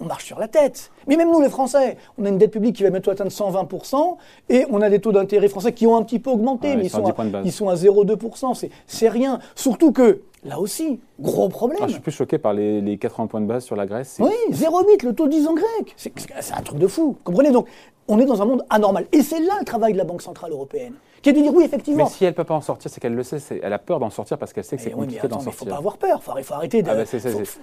on 0.00 0.06
marche 0.06 0.24
sur 0.24 0.38
la 0.38 0.48
tête. 0.48 0.90
Mais 1.06 1.16
même 1.16 1.30
nous, 1.30 1.40
les 1.40 1.48
Français, 1.48 1.96
on 2.18 2.24
a 2.24 2.28
une 2.28 2.38
dette 2.38 2.50
publique 2.50 2.76
qui 2.76 2.82
va 2.82 2.90
bientôt 2.90 3.10
atteindre 3.10 3.30
120%, 3.30 4.16
et 4.48 4.66
on 4.70 4.80
a 4.80 4.90
des 4.90 4.98
taux 4.98 5.12
d'intérêt 5.12 5.48
français 5.48 5.72
qui 5.72 5.86
ont 5.86 5.96
un 5.96 6.02
petit 6.02 6.18
peu 6.18 6.30
augmenté, 6.30 6.76
mais 6.76 6.84
ils 6.84 6.90
sont, 6.90 7.04
à, 7.04 7.42
ils 7.44 7.52
sont 7.52 7.68
à 7.68 7.74
0,2%. 7.74 8.68
C'est 8.86 9.08
rien. 9.08 9.38
Surtout 9.54 9.92
que, 9.92 10.22
là 10.44 10.58
aussi, 10.58 11.00
gros 11.20 11.48
problème. 11.48 11.80
Ah, 11.82 11.86
je 11.86 11.92
suis 11.92 12.00
plus 12.00 12.12
choqué 12.12 12.38
par 12.38 12.54
les, 12.54 12.98
80 12.98 13.26
points 13.26 13.40
de 13.40 13.46
base 13.46 13.64
sur 13.64 13.76
la 13.76 13.86
Grèce. 13.86 14.16
Oui, 14.20 14.32
0,8, 14.50 15.04
le 15.04 15.14
taux 15.14 15.28
10 15.28 15.46
ans 15.46 15.54
grec. 15.54 15.94
C'est 15.96 16.54
un 16.54 16.62
truc 16.62 16.78
de 16.78 16.86
fou. 16.86 17.16
Comprenez 17.22 17.50
Donc, 17.50 17.66
on 18.08 18.18
est 18.18 18.26
dans 18.26 18.42
un 18.42 18.44
monde 18.46 18.64
anormal. 18.70 19.06
Et 19.12 19.22
c'est 19.22 19.40
là 19.40 19.54
le 19.58 19.64
travail 19.64 19.92
de 19.92 19.98
la 19.98 20.04
Banque 20.04 20.22
Centrale 20.22 20.50
Européenne 20.50 20.94
qui 21.22 21.30
est 21.30 21.32
de 21.32 21.40
dire 21.40 21.52
oui, 21.54 21.64
effectivement. 21.64 22.04
Mais 22.04 22.10
si 22.10 22.24
elle 22.24 22.30
ne 22.30 22.36
peut 22.36 22.44
pas 22.44 22.54
en 22.54 22.60
sortir, 22.60 22.90
c'est 22.90 23.00
qu'elle 23.00 23.14
le 23.14 23.22
sait, 23.22 23.38
elle 23.62 23.72
a 23.72 23.78
peur 23.78 23.98
d'en 23.98 24.10
sortir 24.10 24.38
parce 24.38 24.52
qu'elle 24.52 24.64
sait 24.64 24.76
que 24.76 24.82
c'est 24.82 24.90
compliqué 24.90 25.28
d'en 25.28 25.40
sortir. 25.40 25.62
Il 25.62 25.64
ne 25.66 25.70
faut 25.70 25.74
pas 25.74 25.78
avoir 25.78 25.96
peur, 25.98 26.20
il 26.38 26.44
faut, 26.44 26.54
arrêter, 26.54 26.82
de, 26.82 26.90
ah 26.90 26.94
bah 26.94 27.04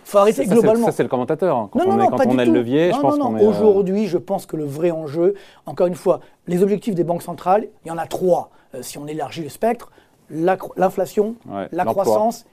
faut, 0.04 0.18
arrêter 0.18 0.46
globalement. 0.46 0.86
Ça, 0.88 0.92
c'est 0.92 1.04
le 1.04 1.10
commentateur. 1.10 1.58
Hein. 1.58 1.70
Quand 1.72 1.80
non, 1.80 1.94
on, 1.94 1.96
non, 1.98 2.08
quand 2.08 2.26
on 2.28 2.38
a 2.38 2.46
le 2.46 2.52
levier, 2.52 2.92
je 2.94 3.00
pense 3.00 3.18
qu'on 3.18 3.38
est. 3.38 3.44
Euh, 3.44 3.50
Aujourd'hui, 3.50 4.08
je 4.08 4.18
pense 4.18 4.46
que 4.46 4.56
le 4.56 4.66
vrai 4.66 4.92
enjeu, 4.92 5.34
encore 5.66 5.88
une 5.88 5.96
fois, 5.96 6.20
les 6.48 6.62
objectifs 6.62 6.96
des 6.96 7.04
banques 7.04 7.24
centrales, 7.24 7.68
il 7.86 7.88
y 7.88 7.92
en 7.92 7.98
a 7.98 8.06
trois, 8.06 8.52
euh, 8.76 8.82
si 8.82 8.98
on 8.98 9.08
élargit 9.08 9.44
le 9.44 9.50
spectre 9.50 9.92
l'inflation, 10.30 11.36
la 11.72 11.86
croissance 11.86 12.46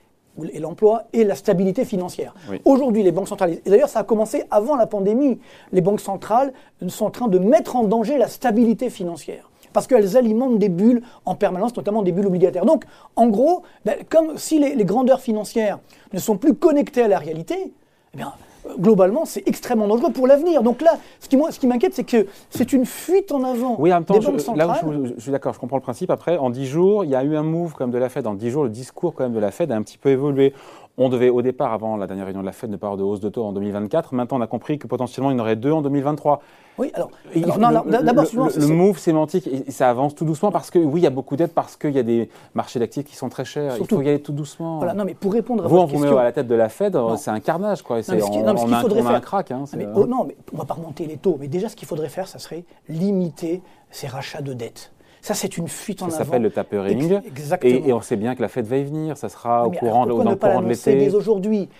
et 0.52 0.58
l'emploi 0.58 1.04
et 1.12 1.24
la 1.24 1.34
stabilité 1.34 1.84
financière. 1.84 2.34
Aujourd'hui, 2.64 3.02
les 3.02 3.12
banques 3.12 3.28
centrales, 3.28 3.58
et 3.64 3.70
d'ailleurs 3.70 3.88
ça 3.88 4.00
a 4.00 4.04
commencé 4.04 4.44
avant 4.50 4.76
la 4.76 4.86
pandémie, 4.86 5.40
les 5.72 5.80
banques 5.80 6.00
centrales 6.00 6.52
sont 6.88 7.06
en 7.06 7.10
train 7.10 7.28
de 7.28 7.38
mettre 7.38 7.76
en 7.76 7.84
danger 7.84 8.18
la 8.18 8.28
stabilité 8.28 8.90
financière 8.90 9.50
parce 9.74 9.86
qu'elles 9.86 10.16
alimentent 10.16 10.58
des 10.58 10.70
bulles 10.70 11.02
en 11.26 11.34
permanence, 11.34 11.76
notamment 11.76 12.02
des 12.02 12.12
bulles 12.12 12.28
obligataires. 12.28 12.64
Donc, 12.64 12.84
en 13.16 13.26
gros, 13.28 13.62
ben, 13.84 13.96
comme 14.08 14.38
si 14.38 14.58
les, 14.58 14.84
grandeurs 14.84 15.20
financières 15.20 15.80
ne 16.14 16.18
sont 16.18 16.38
plus 16.38 16.54
connectées 16.54 17.02
à 17.02 17.08
la 17.08 17.18
réalité, 17.18 17.72
eh 18.14 18.16
bien, 18.16 18.32
globalement, 18.78 19.24
c'est 19.24 19.46
extrêmement 19.46 19.88
dangereux 19.88 20.12
pour 20.12 20.26
l'avenir. 20.26 20.62
Donc 20.62 20.80
là, 20.80 20.98
ce 21.20 21.28
qui, 21.28 21.36
ce 21.50 21.58
qui 21.58 21.66
m'inquiète, 21.66 21.94
c'est 21.94 22.04
que 22.04 22.26
c'est 22.50 22.72
une 22.72 22.86
fuite 22.86 23.32
en 23.32 23.42
avant 23.42 23.76
oui, 23.78 23.92
en 23.92 23.96
même 23.96 24.04
temps, 24.04 24.14
des 24.14 24.24
banques 24.24 24.40
je, 24.40 24.56
Là 24.56 24.80
où 24.84 25.06
je, 25.06 25.20
suis 25.20 25.32
d'accord, 25.32 25.52
je 25.52 25.58
comprends 25.58 25.76
le 25.76 25.82
principe. 25.82 26.10
Après, 26.10 26.38
en 26.38 26.50
10 26.50 26.66
jours, 26.66 27.04
il 27.04 27.10
y 27.10 27.16
a 27.16 27.24
eu 27.24 27.36
un 27.36 27.42
move 27.42 27.74
quand 27.76 27.84
même 27.84 27.92
de 27.92 27.98
la 27.98 28.08
Fed. 28.08 28.26
En 28.26 28.34
10 28.34 28.50
jours, 28.50 28.64
le 28.64 28.70
discours 28.70 29.14
quand 29.14 29.24
même 29.24 29.34
de 29.34 29.40
la 29.40 29.50
Fed 29.50 29.72
a 29.72 29.76
un 29.76 29.82
petit 29.82 29.98
peu 29.98 30.10
évolué. 30.10 30.54
On 30.96 31.08
devait 31.08 31.28
au 31.28 31.42
départ, 31.42 31.72
avant 31.72 31.96
la 31.96 32.06
dernière 32.06 32.26
réunion 32.26 32.42
de 32.42 32.46
la 32.46 32.52
Fed, 32.52 32.70
ne 32.70 32.76
pas 32.76 32.86
avoir 32.86 32.96
de 32.96 33.02
hausse 33.02 33.18
de 33.18 33.28
taux 33.28 33.44
en 33.44 33.52
2024. 33.52 34.14
Maintenant, 34.14 34.38
on 34.38 34.40
a 34.40 34.46
compris 34.46 34.78
que 34.78 34.86
potentiellement, 34.86 35.32
il 35.32 35.36
y 35.36 35.40
en 35.40 35.42
aurait 35.42 35.56
deux 35.56 35.72
en 35.72 35.82
2023. 35.82 36.40
Oui, 36.78 36.92
alors, 36.94 37.10
d'abord, 37.34 38.24
le, 38.32 38.60
le, 38.60 38.66
move 38.68 38.98
sémantique, 38.98 39.48
ça 39.68 39.90
avance 39.90 40.14
tout 40.14 40.24
doucement 40.24 40.52
parce 40.52 40.70
que 40.70 40.78
oui, 40.78 41.00
il 41.00 41.04
y 41.04 41.06
a 41.06 41.10
beaucoup 41.10 41.36
d'aides 41.36 41.52
parce 41.52 41.76
qu'il 41.76 41.90
y 41.90 41.98
a 41.98 42.04
des 42.04 42.28
marchés 42.54 42.78
d'actifs 42.78 43.04
qui 43.04 43.16
sont 43.16 43.28
très 43.28 43.44
chers. 43.44 43.76
il 43.78 43.86
faut 43.86 44.02
y 44.02 44.08
aller 44.08 44.22
tout 44.22 44.32
doucement. 44.32 44.78
Voilà, 44.78 44.94
non, 44.94 45.04
mais 45.04 45.14
pour 45.14 45.32
répondre 45.32 45.64
à 45.64 45.68
vous, 45.68 45.74
votre 45.76 45.94
on 45.94 45.98
vous 45.98 46.04
met 46.04 46.16
à 46.16 46.22
la 46.22 46.32
tête 46.32 46.46
de 46.46 46.54
la 46.54 46.68
Fed, 46.68 46.96
c'est 47.16 47.30
un 47.30 47.40
carnage, 47.40 47.82
quoi. 47.82 47.98
Non, 47.98 48.04
on, 48.30 48.44
on, 48.44 48.72
a, 48.72 48.84
on 48.84 49.06
a 49.06 49.12
un 49.14 49.20
crack. 49.20 49.50
Hein, 49.50 49.64
mais, 49.76 49.88
oh, 49.94 50.06
non, 50.06 50.24
mais 50.24 50.36
on 50.52 50.58
va 50.58 50.64
pas 50.64 50.74
remonter 50.74 51.06
les 51.06 51.16
taux. 51.16 51.36
Mais 51.40 51.48
déjà, 51.48 51.68
ce 51.68 51.74
qu'il 51.74 51.88
faudrait 51.88 52.08
faire, 52.08 52.28
ça 52.28 52.38
serait 52.38 52.64
limiter 52.88 53.62
ces 53.90 54.06
rachats 54.06 54.42
de 54.42 54.52
dettes. 54.52 54.93
Ça, 55.24 55.32
c'est 55.32 55.56
une 55.56 55.68
fuite 55.68 56.02
en 56.02 56.06
avant. 56.08 56.18
Ça 56.18 56.22
s'appelle 56.22 56.42
le 56.42 56.50
tapering. 56.50 57.18
Exactement. 57.26 57.86
Et, 57.86 57.92
on 57.94 58.02
sait 58.02 58.16
bien 58.16 58.34
que 58.34 58.42
la 58.42 58.48
fête 58.48 58.66
va 58.66 58.76
y 58.76 58.84
venir. 58.84 59.16
Ça 59.16 59.30
sera 59.30 59.66
au 59.66 59.70
courant, 59.70 60.04
dans 60.04 60.18
le 60.22 60.36
courant 60.36 60.60
de 60.60 60.68
l'été. 60.68 60.96
dès 60.96 61.14
aujourd'hui? 61.14 61.70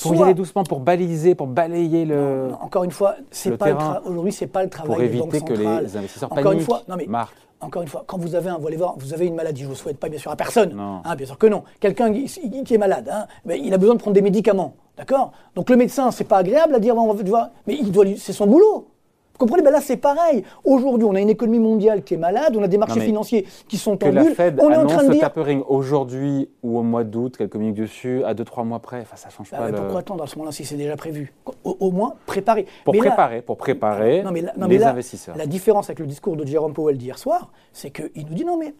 Pour 0.00 0.14
y 0.14 0.22
aller 0.22 0.34
doucement, 0.34 0.62
pour 0.62 0.78
baliser, 0.78 1.34
pour 1.34 1.48
balayer 1.48 2.04
le. 2.04 2.50
encore 2.60 2.84
une 2.84 2.92
fois, 2.92 3.16
c'est 3.32 3.56
pas 3.56 4.00
aujourd'hui, 4.06 4.30
c'est 4.30 4.46
pas 4.46 4.62
le 4.62 4.70
travail 4.70 4.86
Pour 4.86 5.02
éviter 5.02 5.40
que 5.40 5.54
les 5.54 5.96
investisseurs 5.96 6.30
Encore 6.30 6.44
paniquent. 6.44 6.60
Une 6.60 6.64
fois, 6.64 6.82
non 6.88 6.94
mais, 6.96 7.06
Marc. 7.08 7.34
encore 7.60 7.82
une 7.82 7.88
fois, 7.88 8.04
quand 8.06 8.16
vous 8.16 8.36
avez 8.36 8.50
un, 8.50 8.58
vous 8.58 8.68
allez 8.68 8.76
voir, 8.76 8.94
vous 8.96 9.12
avez 9.12 9.26
une 9.26 9.34
maladie, 9.34 9.62
je 9.62 9.66
ne 9.66 9.70
vous 9.70 9.76
souhaite 9.76 9.98
pas 9.98 10.08
bien 10.08 10.20
sûr 10.20 10.30
à 10.30 10.36
personne, 10.36 10.72
Non. 10.72 11.00
hein, 11.04 11.16
bien 11.16 11.26
sûr 11.26 11.36
que 11.36 11.48
non. 11.48 11.64
Quelqu'un 11.80 12.12
qui, 12.12 12.74
est 12.74 12.78
malade, 12.78 13.10
hein, 13.12 13.26
ben, 13.44 13.60
il 13.60 13.74
a 13.74 13.78
besoin 13.78 13.96
de 13.96 14.00
prendre 14.00 14.14
des 14.14 14.22
médicaments, 14.22 14.76
d'accord? 14.96 15.32
Donc 15.56 15.68
le 15.68 15.74
médecin, 15.74 16.12
c'est 16.12 16.28
pas 16.28 16.38
agréable 16.38 16.76
à 16.76 16.78
dire, 16.78 16.96
on 16.96 17.12
va, 17.12 17.24
tu 17.24 17.28
vois, 17.28 17.50
mais 17.66 17.74
il 17.74 17.90
doit, 17.90 18.04
c'est 18.16 18.32
son 18.32 18.46
boulot. 18.46 18.86
Vous 19.34 19.46
comprenez 19.46 19.62
ben 19.64 19.72
Là, 19.72 19.80
c'est 19.80 19.96
pareil. 19.96 20.44
Aujourd'hui, 20.62 21.04
on 21.04 21.14
a 21.16 21.20
une 21.20 21.28
économie 21.28 21.58
mondiale 21.58 22.04
qui 22.04 22.14
est 22.14 22.18
malade, 22.18 22.54
on 22.56 22.62
a 22.62 22.68
des 22.68 22.78
marchés 22.78 23.00
financiers 23.00 23.44
qui 23.66 23.76
sont 23.78 24.02
en 24.04 24.10
la 24.12 24.22
bulle. 24.22 24.34
On 24.60 24.70
est 24.70 24.76
en 24.76 24.86
train 24.86 25.02
de 25.04 25.10
dire. 25.10 25.22
tapering 25.22 25.62
aujourd'hui 25.66 26.48
ou 26.62 26.78
au 26.78 26.82
mois 26.82 27.02
d'août, 27.02 27.36
qu'elle 27.36 27.48
communique 27.48 27.74
dessus, 27.74 28.22
à 28.22 28.32
2-3 28.34 28.64
mois 28.64 28.78
près, 28.78 29.00
enfin, 29.00 29.16
ça 29.16 29.30
change 29.30 29.48
Ah 29.52 29.56
pas. 29.56 29.64
ouais, 29.64 29.70
le- 29.72 29.76
Pourquoi 29.78 29.98
attendre 30.00 30.22
à 30.22 30.28
ce 30.28 30.36
moment-là 30.36 30.52
si 30.52 30.64
c'est 30.64 30.76
déjà 30.76 30.96
prévu? 30.96 31.32
Au, 31.64 31.76
au 31.80 31.90
moins 31.90 32.14
préparer. 32.26 32.66
Pour 32.84 32.94
Mais 32.94 33.00
là- 33.00 33.06
préparer, 33.10 33.42
pour 33.42 33.56
préparer 33.56 34.22
Non, 34.22 34.30
mais 34.30 34.42
là- 34.42 34.52
non, 34.56 34.68
mais 34.68 34.74
les 34.74 34.78
là, 34.80 34.90
investisseurs. 34.90 35.36
La 35.36 35.46
différence 35.46 35.86
avec 35.90 35.98
le 35.98 36.06
discours 36.06 36.36
de 36.36 36.46
Jérôme 36.46 36.72
Powell 36.72 36.96
d'hier 36.96 37.18
soir, 37.18 37.50
c'est 37.72 37.90
qu'il 37.90 38.26
nous 38.28 38.34
dit 38.34 38.44
non 38.44 38.56
mais 38.56 38.72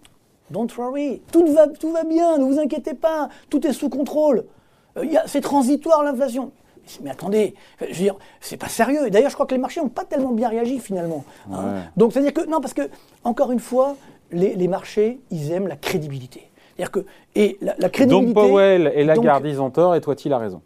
don't 0.52 0.68
worry, 0.78 1.20
tout 1.32 1.44
va, 1.52 1.66
tout 1.66 1.90
va 1.90 2.04
bien, 2.04 2.38
ne 2.38 2.44
vous 2.44 2.60
inquiétez 2.60 2.94
pas, 2.94 3.28
tout 3.50 3.66
est 3.66 3.72
sous 3.72 3.88
contrôle. 3.88 4.44
Euh, 4.96 5.04
c'est 5.26 5.40
transitoire 5.40 6.04
l'inflation. 6.04 6.52
Mais 7.02 7.10
attendez, 7.10 7.54
je 7.80 7.86
veux 7.86 7.92
dire, 7.94 8.16
c'est 8.40 8.56
pas 8.56 8.68
sérieux. 8.68 9.06
Et 9.06 9.10
d'ailleurs, 9.10 9.30
je 9.30 9.34
crois 9.34 9.46
que 9.46 9.54
les 9.54 9.60
marchés 9.60 9.80
n'ont 9.80 9.88
pas 9.88 10.04
tellement 10.04 10.32
bien 10.32 10.48
réagi 10.48 10.78
finalement. 10.78 11.24
hein. 11.52 11.56
Ouais. 11.56 11.80
Donc, 11.96 12.12
c'est-à-dire 12.12 12.32
que, 12.34 12.46
non, 12.48 12.60
parce 12.60 12.74
que, 12.74 12.82
encore 13.24 13.52
une 13.52 13.60
fois, 13.60 13.96
les, 14.32 14.54
les 14.54 14.68
marchés, 14.68 15.20
ils 15.30 15.52
aiment 15.52 15.68
la 15.68 15.76
crédibilité. 15.76 16.50
C'est-à-dire 16.76 16.90
que, 16.92 17.04
et 17.36 17.56
la, 17.60 17.74
la 17.78 17.88
crédibilité. 17.88 18.34
Donc 18.34 18.48
Powell 18.48 18.92
et 18.94 19.04
Lagarde, 19.04 19.46
ils 19.46 19.60
ont 19.60 19.70
tort 19.70 19.94
et 19.94 20.00
toi, 20.00 20.14
il 20.24 20.32
a 20.32 20.38
raison. 20.38 20.60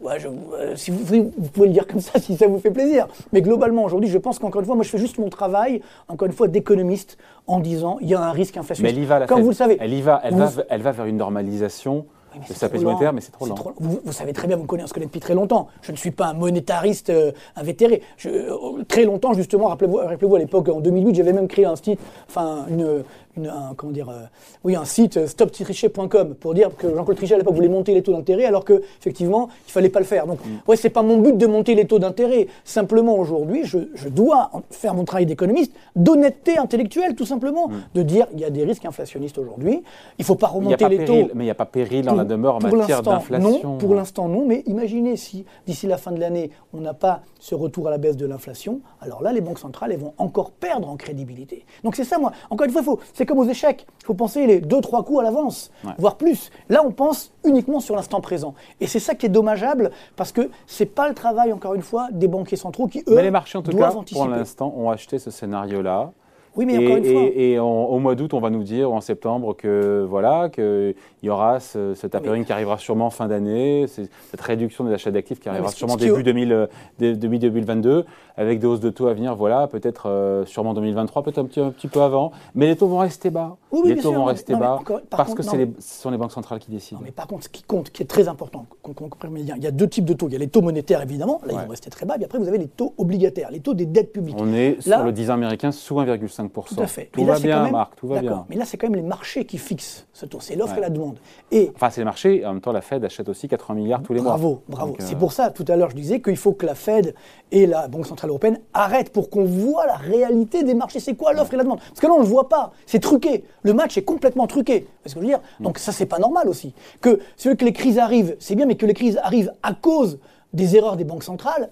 Ouais, 0.00 0.18
je- 0.18 0.28
euh, 0.28 0.76
si 0.76 0.90
vous, 0.90 1.04
vous- 1.36 1.48
pouvez 1.52 1.66
le 1.66 1.74
dire 1.74 1.86
comme 1.86 2.00
ça, 2.00 2.18
si 2.18 2.34
ça 2.34 2.46
vous 2.46 2.58
fait 2.58 2.70
plaisir. 2.70 3.06
Mais 3.32 3.42
globalement, 3.42 3.84
aujourd'hui, 3.84 4.08
je 4.08 4.16
pense 4.16 4.38
qu'encore 4.38 4.60
une 4.62 4.66
fois, 4.66 4.74
moi, 4.76 4.84
je 4.84 4.88
fais 4.88 4.96
juste 4.96 5.18
mon 5.18 5.28
travail, 5.28 5.82
encore 6.08 6.24
une 6.26 6.32
fois, 6.32 6.48
d'économiste, 6.48 7.18
en 7.46 7.60
disant 7.60 7.98
il 8.00 8.08
y 8.08 8.14
a 8.14 8.20
un 8.22 8.30
risque 8.32 8.54
Mais 8.54 8.60
inflationniste. 8.60 8.96
elle 8.96 9.02
y 9.02 9.06
va, 9.06 9.18
la 9.18 9.26
Comme 9.26 9.38
Fed. 9.38 9.44
vous 9.44 9.50
le 9.50 9.56
savez. 9.56 9.76
Elle 9.78 9.92
y 9.92 10.00
va, 10.00 10.20
elle, 10.24 10.32
vous- 10.32 10.38
va, 10.38 10.62
elle 10.70 10.80
va 10.80 10.92
vers 10.92 11.04
une 11.04 11.18
normalisation 11.18 12.06
Oui, 12.32 12.38
mais 12.42 12.48
de 12.48 12.54
c'est 12.54 12.68
trop 12.68 12.76
lent. 12.78 12.82
monétaire, 12.84 13.12
mais 13.12 13.20
c'est 13.20 13.32
trop 13.32 13.46
lent. 13.46 13.54
Vous, 13.78 14.00
vous 14.04 14.12
savez 14.12 14.32
très 14.32 14.46
bien, 14.46 14.56
vous 14.56 14.62
me 14.62 14.66
connaissez, 14.68 14.84
on 14.84 14.88
se 14.88 14.94
connaît 14.94 15.06
depuis 15.06 15.20
très 15.20 15.34
longtemps. 15.34 15.68
Je 15.82 15.92
ne 15.92 15.96
suis 15.96 16.10
pas 16.10 16.26
un 16.28 16.34
monétariste 16.34 17.10
euh, 17.10 17.32
invétéré. 17.56 18.02
Je- 18.16 18.28
euh, 18.28 18.84
très 18.88 19.04
longtemps, 19.04 19.32
justement, 19.32 19.66
rappelez-vous 19.68 19.96
rappelez 19.96 20.34
à 20.36 20.38
l'époque, 20.38 20.68
en 20.68 20.80
2008, 20.80 21.14
j'avais 21.16 21.32
même 21.32 21.48
créé 21.48 21.64
un 21.64 21.76
site, 21.76 21.98
enfin, 22.28 22.66
une, 22.68 23.02
une- 23.40 23.48
un, 23.48 23.74
comment 23.76 23.92
dire, 23.92 24.08
euh, 24.08 24.22
oui, 24.64 24.76
un 24.76 24.84
site 24.84 25.16
euh, 25.16 25.26
stoptrichet.com 25.26 26.34
pour 26.34 26.54
dire 26.54 26.70
que 26.76 26.94
Jean-Claude 26.94 27.16
Trichet 27.16 27.34
à 27.34 27.38
l'époque 27.38 27.54
voulait 27.54 27.68
monter 27.68 27.94
les 27.94 28.02
taux 28.02 28.12
d'intérêt, 28.12 28.44
alors 28.44 28.64
que 28.64 28.82
effectivement, 29.00 29.48
il 29.66 29.72
fallait 29.72 29.88
pas 29.88 30.00
le 30.00 30.04
faire. 30.06 30.26
Donc, 30.26 30.38
Mm. 30.44 30.48
ouais, 30.68 30.76
c'est 30.76 30.90
pas 30.90 31.02
mon 31.02 31.18
but 31.18 31.36
de 31.36 31.46
monter 31.46 31.74
les 31.74 31.86
taux 31.86 31.98
d'intérêt. 31.98 32.46
Simplement, 32.64 33.16
aujourd'hui, 33.18 33.62
je, 33.64 33.78
je 33.94 34.08
dois 34.08 34.50
faire 34.70 34.94
mon 34.94 35.04
travail 35.04 35.26
d'économiste, 35.26 35.72
d'honnêteté 35.96 36.58
intellectuelle, 36.58 37.14
tout 37.14 37.26
simplement, 37.26 37.70
de 37.94 38.02
dire 38.02 38.26
il 38.34 38.40
y 38.40 38.44
a 38.44 38.50
des 38.50 38.64
risques 38.64 38.84
inflationnistes 38.84 39.38
aujourd'hui. 39.38 39.82
Il 40.18 40.24
faut 40.24 40.34
pas 40.34 40.48
Mm. 40.48 40.54
Remonter 40.56 40.76
pas 40.84 40.88
les 40.88 40.98
péril, 40.98 41.26
taux. 41.28 41.32
mais 41.34 41.44
il 41.44 41.46
n'y 41.46 41.50
a 41.50 41.54
pas 41.54 41.64
péril 41.66 42.08
en 42.10 42.14
la 42.14 42.24
demeure 42.24 42.56
en 42.56 42.60
matière 42.60 43.02
d'inflation. 43.02 43.60
Non, 43.62 43.78
pour 43.78 43.94
l'instant, 43.94 44.28
non. 44.28 44.44
Mais 44.46 44.62
imaginez 44.66 45.16
si, 45.16 45.44
d'ici 45.66 45.86
la 45.86 45.96
fin 45.96 46.12
de 46.12 46.20
l'année, 46.20 46.50
on 46.74 46.80
n'a 46.80 46.94
pas 46.94 47.20
ce 47.38 47.54
retour 47.54 47.88
à 47.88 47.90
la 47.90 47.98
baisse 47.98 48.16
de 48.16 48.26
l'inflation, 48.26 48.80
alors 49.00 49.22
là, 49.22 49.32
les 49.32 49.40
banques 49.40 49.58
centrales, 49.58 49.92
elles 49.92 49.98
vont 50.00 50.12
encore 50.18 50.50
perdre 50.50 50.88
en 50.90 50.96
crédibilité. 50.96 51.64
Donc 51.84 51.94
c'est 51.96 52.04
ça, 52.04 52.18
moi. 52.18 52.32
Encore 52.50 52.66
une 52.66 52.72
fois, 52.72 52.82
faut- 52.82 52.98
c'est 53.14 53.24
comme 53.30 53.38
aux 53.38 53.48
échecs. 53.48 53.86
Il 54.02 54.06
faut 54.06 54.14
penser 54.14 54.46
les 54.46 54.60
deux, 54.60 54.80
trois 54.80 55.04
coups 55.04 55.20
à 55.20 55.22
l'avance, 55.22 55.70
Ouais. 55.84 55.92
voire 55.98 56.16
plus. 56.16 56.50
Là, 56.68 56.82
on 56.84 56.90
pense 56.90 57.32
uniquement 57.44 57.78
sur 57.80 57.94
l'instant 57.94 58.20
présent. 58.20 58.54
Et 58.80 58.86
c'est 58.88 58.98
ça 58.98 59.14
qui 59.14 59.26
est 59.26 59.30
dommageable, 59.30 59.90
parce 60.16 60.32
que 60.32 60.50
c'est 60.66 60.86
pas 60.86 61.08
le 61.08 61.14
travail, 61.14 61.52
encore 61.52 61.74
une 61.74 61.82
fois, 61.82 62.08
des 62.10 62.26
banquiers 62.26 62.56
centraux 62.56 62.88
qui, 62.88 63.00
eux, 63.06 63.14
Mais 63.14 63.22
les 63.22 63.30
marchés, 63.30 63.56
en 63.58 63.62
tout 63.62 63.70
cas, 63.70 63.76
doivent 63.76 63.92
pour 63.92 64.00
anticiper. 64.00 64.28
l'instant, 64.28 64.74
ont 64.76 64.90
acheté 64.90 65.18
ce 65.20 65.30
scénario-là. 65.30 66.10
Oui, 66.56 66.66
mais 66.66 66.74
et, 66.74 66.84
encore 66.86 66.96
une 66.98 67.04
fois. 67.04 67.22
et- 67.22 67.52
et 67.52 67.58
en- 67.60 67.66
au 67.84 67.98
mois 68.00 68.14
d'août, 68.14 68.34
on 68.34 68.40
va 68.40 68.50
nous 68.50 68.62
dire, 68.64 68.90
ou 68.90 68.94
en 68.94 69.00
septembre, 69.00 69.54
que 69.56 70.04
voilà, 70.08 70.48
qu'il 70.48 70.94
y 71.22 71.30
aura 71.30 71.60
ce, 71.60 71.94
ce 71.94 72.06
tapering 72.06 72.44
qui 72.44 72.52
arrivera 72.52 72.76
sûrement 72.78 73.10
fin 73.10 73.28
d'année, 73.28 73.86
cette 73.86 74.40
réduction 74.40 74.84
des 74.84 74.92
achats 74.92 75.10
d'actifs 75.12 75.38
qui 75.40 75.48
arrivera 75.48 75.68
sûrement 75.78 75.94
qui- 75.96 76.04
début, 76.10 76.22
2000, 76.24 76.52
euh, 76.52 76.66
dé- 76.98 77.14
début 77.16 77.38
2022, 77.38 78.04
avec 78.36 78.58
des 78.58 78.66
hausses 78.66 78.80
de 78.80 78.90
taux 78.90 79.06
à 79.06 79.14
venir, 79.14 79.36
voilà, 79.36 79.68
peut-être 79.68 80.08
euh, 80.08 80.44
sûrement 80.44 80.74
2023, 80.74 81.22
peut-être 81.22 81.38
un 81.38 81.44
petit, 81.44 81.60
un 81.60 81.70
petit 81.70 81.88
peu 81.88 82.00
avant, 82.00 82.32
mais 82.54 82.66
les 82.66 82.76
taux 82.76 82.88
vont 82.88 82.98
rester 82.98 83.30
bas. 83.30 83.56
Oui, 83.72 83.80
oui, 83.84 83.88
les 83.90 83.96
taux 83.96 84.10
sûr, 84.10 84.12
vont 84.14 84.24
rester 84.24 84.52
non, 84.52 84.58
bas 84.58 84.74
encore- 84.74 85.00
par 85.02 85.18
parce 85.18 85.30
contre, 85.34 85.42
que 85.42 85.46
non. 85.56 85.58
les- 85.64 85.72
ce 85.78 86.02
sont 86.02 86.10
les 86.10 86.16
banques 86.18 86.32
centrales 86.32 86.58
qui 86.58 86.70
décident. 86.70 87.00
Non, 87.00 87.04
mais 87.06 87.12
par 87.12 87.26
contre, 87.26 87.44
ce 87.44 87.48
qui 87.48 87.62
compte, 87.62 87.90
qui 87.90 88.02
est 88.02 88.06
très 88.06 88.26
important, 88.28 88.66
qu'on 88.82 88.92
comprenne 88.94 89.32
bien, 89.32 89.54
il 89.56 89.62
y 89.62 89.66
a 89.66 89.70
deux 89.70 89.88
types 89.88 90.04
de 90.04 90.12
taux. 90.14 90.26
Il 90.28 90.32
y 90.32 90.36
a 90.36 90.38
les 90.40 90.48
taux 90.48 90.60
monétaires, 90.62 91.02
évidemment, 91.02 91.40
là, 91.46 91.54
Ouais. 91.54 91.60
ils 91.60 91.64
vont 91.66 91.70
rester 91.70 91.88
très 91.90 92.04
bas, 92.06 92.14
puis 92.16 92.24
après, 92.24 92.38
vous 92.38 92.48
avez 92.48 92.58
les 92.58 92.66
taux 92.68 92.94
obligataires, 92.98 93.50
les 93.50 93.60
taux 93.60 93.74
des 93.74 93.86
dettes 93.86 94.12
publiques. 94.12 94.36
On 94.38 94.52
est 94.52 94.84
Là- 94.86 94.96
sur 94.96 95.04
le 95.06 95.12
10 95.12 95.30
ans 95.30 95.34
américain 95.34 95.70
sous 95.72 96.00
1,5%. 96.00 96.74
Tout 96.76 96.82
à 96.82 96.86
fait. 96.86 97.10
Tout 97.12 97.20
Mais 97.20 97.26
là, 97.26 97.32
va 97.34 97.38
c'est 97.38 97.46
bien, 97.46 97.62
même- 97.62 97.72
Marc, 97.72 97.94
tout 97.96 98.08
va 98.08 98.20
bien. 98.20 98.44
Mais 98.48 98.56
là, 98.56 98.64
c'est 98.64 98.76
quand 98.76 98.88
même 98.88 98.96
les 98.96 99.06
marchés 99.06 99.44
qui 99.44 99.58
fixent 99.58 100.06
ce 100.12 100.26
taux. 100.26 100.40
C'est 100.40 100.56
l'offre 100.56 100.72
Ouais. 100.72 100.78
et 100.78 100.82
la 100.82 100.90
demande. 100.90 101.18
Et 101.52 101.70
Enfin, 101.74 101.90
c'est 101.90 102.00
le 102.00 102.06
marché, 102.06 102.40
et 102.40 102.46
en 102.46 102.52
même 102.52 102.60
temps, 102.60 102.72
la 102.72 102.80
Fed 102.80 103.04
achète 103.04 103.28
aussi 103.28 103.46
80 103.48 103.74
milliards 103.76 104.02
tous 104.02 104.12
les 104.14 104.20
mois. 104.20 104.32
bravo, 104.32 104.62
bravo. 104.68 104.92
Euh, 104.92 104.96
C'est 104.98 105.16
pour 105.16 105.32
ça, 105.32 105.50
tout 105.50 105.64
à 105.68 105.76
l'heure, 105.76 105.90
je 105.90 105.96
disais 105.96 106.20
qu'il 106.20 106.36
faut 106.36 106.52
que 106.52 106.66
la 106.66 106.74
Fed 106.74 107.14
et 107.52 107.66
la 107.66 107.88
Banque 107.88 108.06
Centrale 108.06 108.30
Européenne 108.30 108.58
arrêtent 108.74 109.12
pour 109.12 109.30
qu'on 109.30 109.44
voit 109.44 109.86
la 109.86 109.96
réalité 109.96 110.62
des 110.64 110.74
marchés. 110.74 111.00
C'est 111.00 111.14
quoi 111.14 111.32
l'offre 111.32 111.54
et 111.54 111.56
la 111.56 111.62
demande? 111.64 111.78
Parce 111.80 112.00
que 112.00 112.06
là, 112.06 112.12
on 112.14 112.18
ne 112.18 112.22
le 112.24 112.28
voit 112.28 112.48
pas. 112.48 112.72
C'est 112.86 113.00
truqué. 113.00 113.44
Le 113.62 113.74
match 113.74 113.96
est 113.98 114.02
complètement 114.02 114.46
truqué. 114.46 114.80
Voyez 114.80 114.88
ce 115.06 115.14
que 115.14 115.20
je 115.20 115.24
veux 115.24 115.26
dire? 115.30 115.40
Donc 115.60 115.78
ça, 115.78 115.92
c'est 115.92 116.06
pas 116.06 116.18
normal 116.18 116.48
aussi. 116.48 116.74
Que, 117.00 117.20
voulez 117.42 117.56
que 117.56 117.64
les 117.64 117.72
crises 117.72 117.98
arrivent, 117.98 118.36
c'est 118.40 118.54
bien, 118.54 118.66
mais 118.66 118.76
que 118.76 118.86
les 118.86 118.94
crises 118.94 119.18
arrivent 119.22 119.52
à 119.62 119.74
cause 119.74 120.18
des 120.52 120.76
erreurs 120.76 120.96
des 120.96 121.04
banques 121.04 121.22
centrales, 121.24 121.68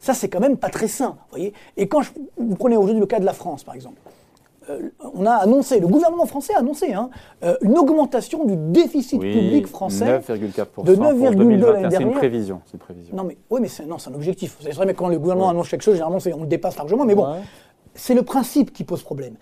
ça, 0.00 0.14
c'est 0.14 0.28
quand 0.28 0.40
même 0.40 0.56
pas 0.56 0.68
très 0.70 0.88
sain. 0.88 1.16
Voyez? 1.30 1.52
Et 1.76 1.86
quand 1.88 2.02
je- 2.02 2.10
vous 2.38 2.56
prenez 2.56 2.76
aujourd'hui 2.76 3.00
le 3.00 3.06
cas 3.06 3.20
de 3.20 3.24
la 3.24 3.32
France, 3.34 3.62
par 3.64 3.74
exemple. 3.74 3.98
Euh, 4.68 4.90
on 5.14 5.24
a 5.26 5.32
annoncé, 5.32 5.80
le 5.80 5.86
gouvernement 5.88 6.26
français 6.26 6.52
a 6.54 6.58
annoncé 6.58 6.92
hein, 6.92 7.08
euh, 7.42 7.56
une 7.62 7.78
augmentation 7.78 8.44
du 8.44 8.56
déficit 8.56 9.18
oui, 9.20 9.32
public 9.32 9.66
français 9.66 10.18
9,4% 10.20 10.60
de 10.60 10.64
pour 10.64 10.84
9,2 10.84 11.34
2021. 11.34 11.72
l'année 11.72 11.96
C'est 11.96 12.02
une 12.02 12.12
prévision. 12.12 12.60
C'est 12.66 12.74
une 12.74 12.78
prévision. 12.78 13.16
Non 13.16 13.24
mais 13.24 13.36
oui 13.48 13.60
mais 13.62 13.68
c'est 13.68 13.86
non 13.86 13.98
c'est 13.98 14.10
un 14.10 14.14
objectif. 14.14 14.58
C'est 14.60 14.70
vrai 14.72 14.84
mais 14.86 14.94
quand 14.94 15.08
le 15.08 15.18
gouvernement 15.18 15.48
annonce 15.48 15.68
quelque 15.70 15.82
chose 15.82 15.94
généralement 15.94 16.20
c'est- 16.20 16.34
on 16.34 16.42
le 16.42 16.46
dépasse 16.46 16.76
largement 16.76 17.04
mais 17.06 17.14
bon 17.14 17.32
Ouais. 17.32 17.38
C'est 18.00 18.14
le 18.14 18.22
principe 18.22 18.72
qui 18.72 18.84
pose 18.84 19.02
problème. 19.02 19.34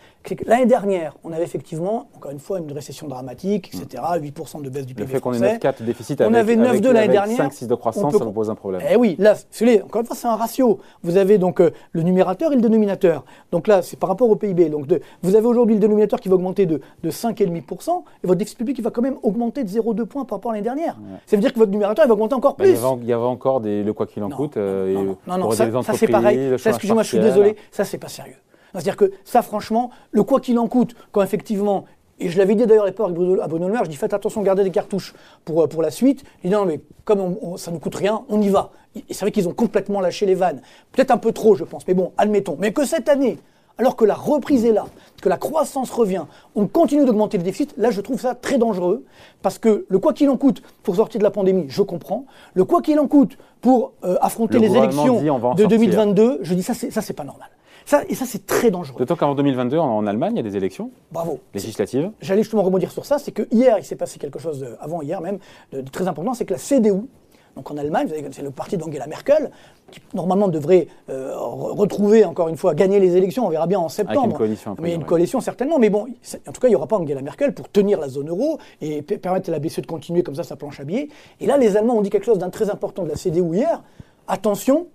L'année 0.46 0.66
dernière 0.66 1.16
on 1.24 1.32
avait 1.32 1.44
effectivement 1.44 2.08
encore 2.14 2.32
une 2.32 2.38
fois 2.40 2.58
une 2.58 2.70
récession 2.72 3.06
dramatique 3.08 3.68
etc 3.72 4.02
8% 4.20 4.62
de 4.62 4.68
baisse 4.68 4.84
du 4.84 4.92
Le 4.92 5.04
PIB 5.04 5.12
fait 5.14 5.20
qu'on 5.20 5.32
ait 5.32 5.38
français. 5.38 5.58
9,4 5.58 5.80
de 5.80 5.84
déficit 5.86 6.20
On 6.20 6.24
avec, 6.34 6.36
avait 6.36 6.56
9,2 6.56 6.68
avec- 6.68 6.84
l'année 6.92 7.08
dernière. 7.08 7.36
5-6 7.50 7.66
de 7.66 7.72
On 7.72 7.76
croissance, 7.78 8.12
peut 8.12 8.18
ça 8.18 8.24
nous 8.24 8.32
pose 8.32 8.50
un 8.50 8.54
problème. 8.54 8.82
Eh 8.90 8.96
oui, 8.96 9.16
là, 9.18 9.34
vous 9.34 9.66
encore 9.84 10.00
une 10.02 10.06
fois, 10.06 10.16
c'est 10.16 10.26
un 10.26 10.36
ratio. 10.36 10.80
Vous 11.02 11.16
avez 11.16 11.38
donc 11.38 11.60
euh, 11.60 11.70
le 11.92 12.02
numérateur 12.02 12.52
et 12.52 12.56
le 12.56 12.60
dénominateur. 12.60 13.24
Donc 13.52 13.68
là, 13.68 13.80
c'est 13.80 13.96
par 13.98 14.08
rapport 14.10 14.28
au 14.28 14.36
PIB. 14.36 14.68
Donc 14.68 14.86
de- 14.86 15.00
vous 15.22 15.34
avez 15.36 15.46
aujourd'hui 15.46 15.76
le 15.76 15.80
dénominateur 15.80 16.20
qui 16.20 16.28
va 16.28 16.34
augmenter 16.34 16.66
de, 16.66 16.80
de 17.02 17.10
5,5% 17.10 18.02
et 18.22 18.26
votre 18.26 18.38
déficit 18.38 18.58
public 18.58 18.76
qui 18.76 18.82
va 18.82 18.90
quand 18.90 19.02
même 19.02 19.16
augmenter 19.22 19.64
de 19.64 19.68
0,2 19.68 20.04
points 20.04 20.24
par 20.24 20.38
rapport 20.38 20.50
à 20.50 20.54
l'année 20.54 20.64
dernière. 20.64 20.96
Ça 21.26 21.36
veut 21.36 21.40
dire 21.42 21.52
que 21.54 21.58
votre 21.58 21.70
numérateur 21.72 22.04
il 22.04 22.08
va 22.08 22.14
augmenter 22.14 22.34
encore 22.34 22.56
Bah, 22.56 22.64
plus. 22.64 22.74
il 23.00 23.06
y 23.08 23.12
avait 23.12 23.22
encore 23.22 23.60
des, 23.60 23.82
le 23.82 23.92
quoi 23.94 24.06
qu'il 24.06 24.22
en 24.24 24.30
coûte. 24.30 24.56
euh, 24.56 24.92
non, 24.92 25.02
non, 25.04 25.16
non, 25.26 25.38
non, 25.38 25.44
pour 25.44 25.54
ça, 25.54 25.66
c'est 25.94 26.08
pareil. 26.08 26.50
le 26.50 26.58
Ça, 26.58 26.70
excusez-moi, 26.70 27.02
je 27.02 27.08
suis 27.08 27.18
désolé, 27.20 27.56
ça 27.70 27.84
c'est 27.84 27.98
pas 27.98 28.08
sérieux. 28.08 28.34
C'est-à-dire 28.72 28.96
que 28.96 29.10
ça, 29.24 29.42
franchement, 29.42 29.90
le 30.10 30.22
quoi 30.22 30.40
qu'il 30.40 30.58
en 30.58 30.68
coûte, 30.68 30.94
quand 31.12 31.22
effectivement, 31.22 31.84
et 32.20 32.28
je 32.28 32.38
l'avais 32.38 32.54
dit 32.56 32.66
d'ailleurs 32.66 32.84
à 32.84 32.86
l'époque 32.88 33.06
avec 33.06 33.16
Bruno- 33.16 33.40
à 33.40 33.46
Bruno 33.46 33.66
Le 33.68 33.72
Maire, 33.72 33.84
je 33.84 33.90
dis 33.90 33.96
faites 33.96 34.12
attention, 34.12 34.42
gardez 34.42 34.64
des 34.64 34.70
cartouches 34.72 35.14
pour, 35.44 35.62
euh, 35.62 35.66
pour 35.68 35.82
la 35.82 35.90
suite. 35.90 36.24
Il 36.42 36.50
dit 36.50 36.56
non, 36.56 36.64
mais 36.66 36.80
comme 37.04 37.20
on- 37.20 37.38
on- 37.42 37.56
ça 37.56 37.70
ne 37.70 37.78
coûte 37.78 37.94
rien, 37.94 38.22
on 38.28 38.40
y 38.40 38.48
va. 38.48 38.70
Et 38.96 39.04
c'est 39.14 39.20
vrai 39.20 39.30
qu'ils 39.30 39.48
ont 39.48 39.52
complètement 39.54 40.00
lâché 40.00 40.26
les 40.26 40.34
vannes. 40.34 40.60
Peut-être 40.92 41.12
un 41.12 41.16
peu 41.18 41.30
trop, 41.32 41.54
je 41.54 41.62
pense, 41.64 41.86
mais 41.86 41.94
bon, 41.94 42.12
admettons. 42.18 42.56
Mais 42.58 42.72
que 42.72 42.84
cette 42.84 43.08
année, 43.08 43.38
alors 43.80 43.94
que 43.94 44.04
la 44.04 44.14
reprise 44.16 44.64
est 44.64 44.72
là, 44.72 44.86
que 45.22 45.28
la 45.28 45.36
croissance 45.36 45.92
revient, 45.92 46.24
on 46.56 46.66
continue 46.66 47.04
d'augmenter 47.04 47.38
le 47.38 47.44
déficit, 47.44 47.72
là 47.76 47.92
je 47.92 48.00
trouve 48.00 48.20
ça 48.20 48.34
très 48.34 48.58
dangereux, 48.58 49.04
parce 49.40 49.60
que 49.60 49.86
le 49.88 49.98
quoi 50.00 50.12
qu'il 50.12 50.28
en 50.30 50.36
coûte 50.36 50.60
pour 50.82 50.96
sortir 50.96 51.20
de 51.20 51.24
la 51.24 51.30
pandémie, 51.30 51.66
je 51.68 51.82
comprends. 51.82 52.24
Le 52.54 52.64
quoi 52.64 52.82
qu'il 52.82 52.98
en 52.98 53.06
coûte 53.06 53.38
pour 53.60 53.92
euh, 54.04 54.16
affronter 54.20 54.54
Le 54.58 54.62
les 54.66 54.70
élections 54.78 55.18
dit, 55.54 55.54
de 55.54 55.62
sortir. 55.62 55.78
2022, 55.78 56.38
je 56.42 56.54
dis 56.54 56.64
ça, 56.64 56.74
c'est 56.74 56.90
ça 56.90 57.00
c'est 57.00 57.12
pas 57.12 57.22
normal. 57.24 57.48
Ça, 57.88 58.02
et 58.06 58.14
ça, 58.14 58.26
c'est 58.26 58.44
très 58.44 58.70
dangereux. 58.70 58.98
D'autant 58.98 59.16
qu'en 59.16 59.34
2022, 59.34 59.78
en, 59.78 60.06
Allemagne, 60.06 60.32
il 60.34 60.36
y 60.36 60.40
a 60.40 60.42
des 60.50 60.58
élections 60.58 60.90
Bravo. 61.10 61.38
législatives. 61.54 62.10
J'allais 62.20 62.42
justement 62.42 62.62
rebondir 62.62 62.90
sur 62.92 63.06
ça, 63.06 63.18
c'est 63.18 63.32
que 63.32 63.48
hier, 63.50 63.78
il 63.78 63.84
s'est 63.84 63.96
passé 63.96 64.18
quelque 64.18 64.38
chose, 64.38 64.60
de- 64.60 64.76
avant 64.78 65.00
hier 65.00 65.22
même, 65.22 65.38
de, 65.72 65.80
de 65.80 65.88
très 65.90 66.06
important, 66.06 66.34
c'est 66.34 66.44
que 66.44 66.52
la 66.52 66.58
CDU, 66.58 67.08
donc 67.56 67.70
en 67.70 67.78
Allemagne, 67.78 68.06
c'est 68.30 68.42
le 68.42 68.50
parti 68.50 68.76
d'Angela 68.76 69.06
Merkel, 69.06 69.50
qui 69.90 70.00
normalement 70.12 70.48
devrait 70.48 70.86
euh, 71.08 71.32
re- 71.34 71.74
retrouver, 71.78 72.26
encore 72.26 72.48
une 72.48 72.58
fois, 72.58 72.74
gagner 72.74 73.00
les 73.00 73.16
élections, 73.16 73.46
on 73.46 73.48
verra 73.48 73.66
bien 73.66 73.78
en 73.80 73.88
septembre. 73.88 74.36
coalition, 74.36 74.72
a 74.72 74.82
Mais 74.82 74.92
une 74.94 75.04
coalition 75.04 75.40
certainement, 75.40 75.78
mais 75.78 75.88
bon, 75.88 76.08
en 76.46 76.52
tout 76.52 76.60
cas, 76.60 76.68
il 76.68 76.72
n'y 76.72 76.76
aura 76.76 76.88
pas 76.88 76.98
Angela 76.98 77.22
Merkel 77.22 77.54
pour 77.54 77.70
tenir 77.70 77.98
la 77.98 78.08
zone 78.10 78.28
euro 78.28 78.58
et 78.82 79.00
permettre 79.00 79.48
à 79.48 79.52
la 79.52 79.60
BCE 79.60 79.80
de 79.80 79.86
continuer 79.86 80.22
comme 80.22 80.34
ça 80.34 80.42
sa 80.42 80.56
planche 80.56 80.78
à 80.78 80.84
billets. 80.84 81.08
Et 81.40 81.46
là, 81.46 81.56
les 81.56 81.78
Allemands 81.78 81.96
ont 81.96 82.02
dit 82.02 82.10
quelque 82.10 82.26
chose 82.26 82.38
d'un 82.38 82.50
très 82.50 82.68
important 82.68 83.04
de 83.04 83.08
la 83.08 83.16
CDU 83.16 83.54
hier. 83.56 83.82
Attention, 84.28 84.88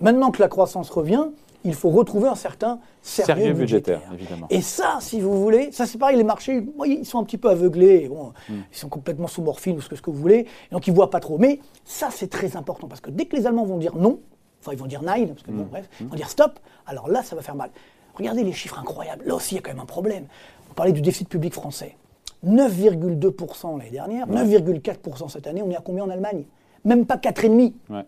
maintenant 0.00 0.30
que 0.30 0.40
la 0.40 0.48
croissance 0.48 0.88
revient, 0.88 1.26
il 1.64 1.74
faut 1.74 1.90
retrouver 1.90 2.28
un 2.28 2.34
certain 2.34 2.78
sérieux, 3.02 3.34
Sérieux 3.34 3.52
budgétaire. 3.54 3.98
budgétaire, 3.98 4.14
évidemment. 4.14 4.46
Et 4.50 4.62
ça, 4.62 4.98
si 5.00 5.20
vous 5.20 5.40
voulez, 5.42 5.70
ça 5.72 5.86
c'est 5.86 5.98
pareil, 5.98 6.16
les 6.16 6.24
marchés, 6.24 6.64
ils 6.86 7.04
sont 7.06 7.18
un 7.18 7.24
petit 7.24 7.38
peu 7.38 7.50
aveuglés, 7.50 8.08
bon, 8.08 8.32
Hmm. 8.48 8.54
ils 8.72 8.76
sont 8.76 8.88
complètement 8.88 9.26
sous 9.26 9.42
morphine 9.42 9.76
ou 9.76 9.80
ce 9.80 9.88
que, 9.88 9.96
ce 9.96 10.02
que 10.02 10.10
vous 10.10 10.16
voulez, 10.20 10.40
et 10.46 10.72
donc 10.72 10.86
ils 10.86 10.94
voient 10.94 11.10
pas 11.10 11.20
trop. 11.20 11.36
Mais 11.38 11.60
ça, 11.84 12.08
c'est 12.10 12.28
très 12.28 12.56
important, 12.56 12.86
parce 12.88 13.00
que 13.00 13.10
dès 13.10 13.26
que 13.26 13.36
les 13.36 13.46
Allemands 13.46 13.64
vont 13.64 13.78
dire 13.78 13.96
non, 13.96 14.20
enfin 14.60 14.72
ils 14.72 14.78
vont 14.78 14.86
dire 14.86 15.02
nein, 15.02 15.26
parce 15.26 15.42
que 15.42 15.50
Hmm. 15.50 15.56
bon, 15.58 15.64
bref, 15.70 15.88
ils 16.00 16.06
vont 16.06 16.16
dire 16.16 16.28
stop, 16.30 16.58
alors 16.86 17.08
là, 17.08 17.22
ça 17.22 17.34
va 17.36 17.42
faire 17.42 17.56
mal. 17.56 17.70
Regardez 18.14 18.42
les 18.44 18.52
chiffres 18.52 18.78
incroyables. 18.78 19.24
Là 19.26 19.34
aussi, 19.36 19.54
il 19.54 19.56
y 19.56 19.58
a 19.58 19.62
quand 19.62 19.70
même 19.70 19.80
un 19.80 19.86
problème. 19.86 20.26
On 20.70 20.74
parlait 20.74 20.92
du 20.92 21.00
déficit 21.02 21.28
public 21.28 21.54
français. 21.54 21.96
9,2% 22.44 23.78
l'année 23.78 23.90
dernière, 23.90 24.26
9,4% 24.28 25.28
cette 25.28 25.46
année. 25.46 25.62
On 25.62 25.70
est 25.70 25.76
à 25.76 25.80
combien 25.80 26.04
en 26.04 26.10
Allemagne? 26.10 26.44
Même 26.84 27.06
pas 27.06 27.16
4,5%. 27.16 27.72
Ouais. 27.90 28.04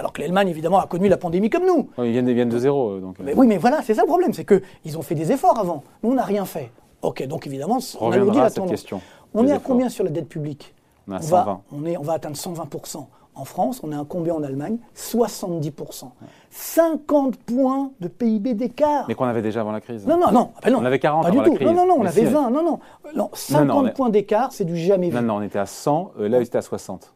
Alors 0.00 0.14
que 0.14 0.22
l'Allemagne, 0.22 0.48
évidemment, 0.48 0.78
a 0.80 0.86
connu 0.86 1.08
la 1.08 1.18
pandémie 1.18 1.50
comme 1.50 1.66
nous. 1.66 1.90
Ils 1.98 2.10
viennent, 2.12 2.26
ils 2.26 2.34
viennent 2.34 2.48
de 2.48 2.58
zéro. 2.58 2.92
euh, 2.92 3.00
Donc, 3.00 3.20
euh, 3.20 3.22
Mais 3.24 3.34
oui, 3.34 3.46
mais 3.46 3.58
voilà, 3.58 3.82
c'est 3.82 3.92
ça 3.92 4.00
le 4.00 4.06
problème, 4.08 4.32
c'est 4.32 4.46
qu'ils 4.46 4.96
ont 4.98 5.02
fait 5.02 5.14
des 5.14 5.30
efforts 5.30 5.58
avant. 5.58 5.82
Nous, 6.02 6.10
on 6.10 6.14
n'a 6.14 6.24
rien 6.24 6.46
fait. 6.46 6.70
Ok, 7.02 7.26
donc 7.26 7.46
évidemment, 7.46 7.78
on 8.00 8.06
reviendra 8.06 8.14
alourdit 8.16 8.38
à 8.40 8.44
la 8.44 8.50
cette 8.50 8.66
question, 8.66 9.00
On 9.34 9.46
est 9.46 9.52
à 9.52 9.58
combien 9.58 9.90
sur 9.90 10.02
la 10.04 10.10
dette 10.10 10.28
publique 10.28 10.74
On 11.06 11.12
va, 11.12 11.20
120. 11.20 11.60
on, 11.72 11.84
est, 11.86 11.96
on 11.98 12.02
va 12.02 12.14
atteindre 12.14 12.36
120%. 12.36 13.04
En 13.34 13.44
France, 13.44 13.80
on 13.82 13.92
est 13.92 13.94
à 13.94 14.04
combien 14.08 14.34
en 14.34 14.42
Allemagne? 14.42 14.78
70%. 14.96 16.04
50 16.50 17.36
points 17.36 17.90
de 18.00 18.08
PIB 18.08 18.54
d'écart. 18.54 19.04
Mais 19.08 19.14
qu'on 19.14 19.24
avait 19.26 19.42
déjà 19.42 19.60
avant 19.60 19.72
la 19.72 19.80
crise. 19.80 20.06
Non, 20.06 20.18
non, 20.18 20.32
non. 20.32 20.50
ah 20.56 20.60
ben 20.64 20.72
non. 20.72 20.78
On 20.80 20.84
avait 20.84 20.98
40 20.98 21.24
Pas 21.24 21.30
du 21.30 21.38
la 21.38 21.44
tout. 21.44 21.54
crise. 21.54 21.66
Non, 21.68 21.74
non, 21.74 21.86
non, 21.86 21.94
on 21.98 22.02
Mais 22.02 22.08
avait 22.08 22.26
si, 22.26 22.32
20. 22.32 22.50
Non, 22.50 22.62
non. 22.62 22.78
non 23.14 23.30
50 23.32 23.66
non, 23.68 23.82
mais- 23.82 23.92
points 23.92 24.08
d'écart, 24.10 24.52
c'est 24.52 24.64
du 24.64 24.76
jamais 24.76 25.10
vu. 25.10 25.14
Non, 25.16 25.22
non, 25.22 25.34
on 25.36 25.42
était 25.42 25.58
à 25.58 25.66
100. 25.66 26.12
euh, 26.18 26.28
là, 26.28 26.38
ils 26.38 26.42
étaient 26.46 26.58
à 26.58 26.62
60. 26.62 27.12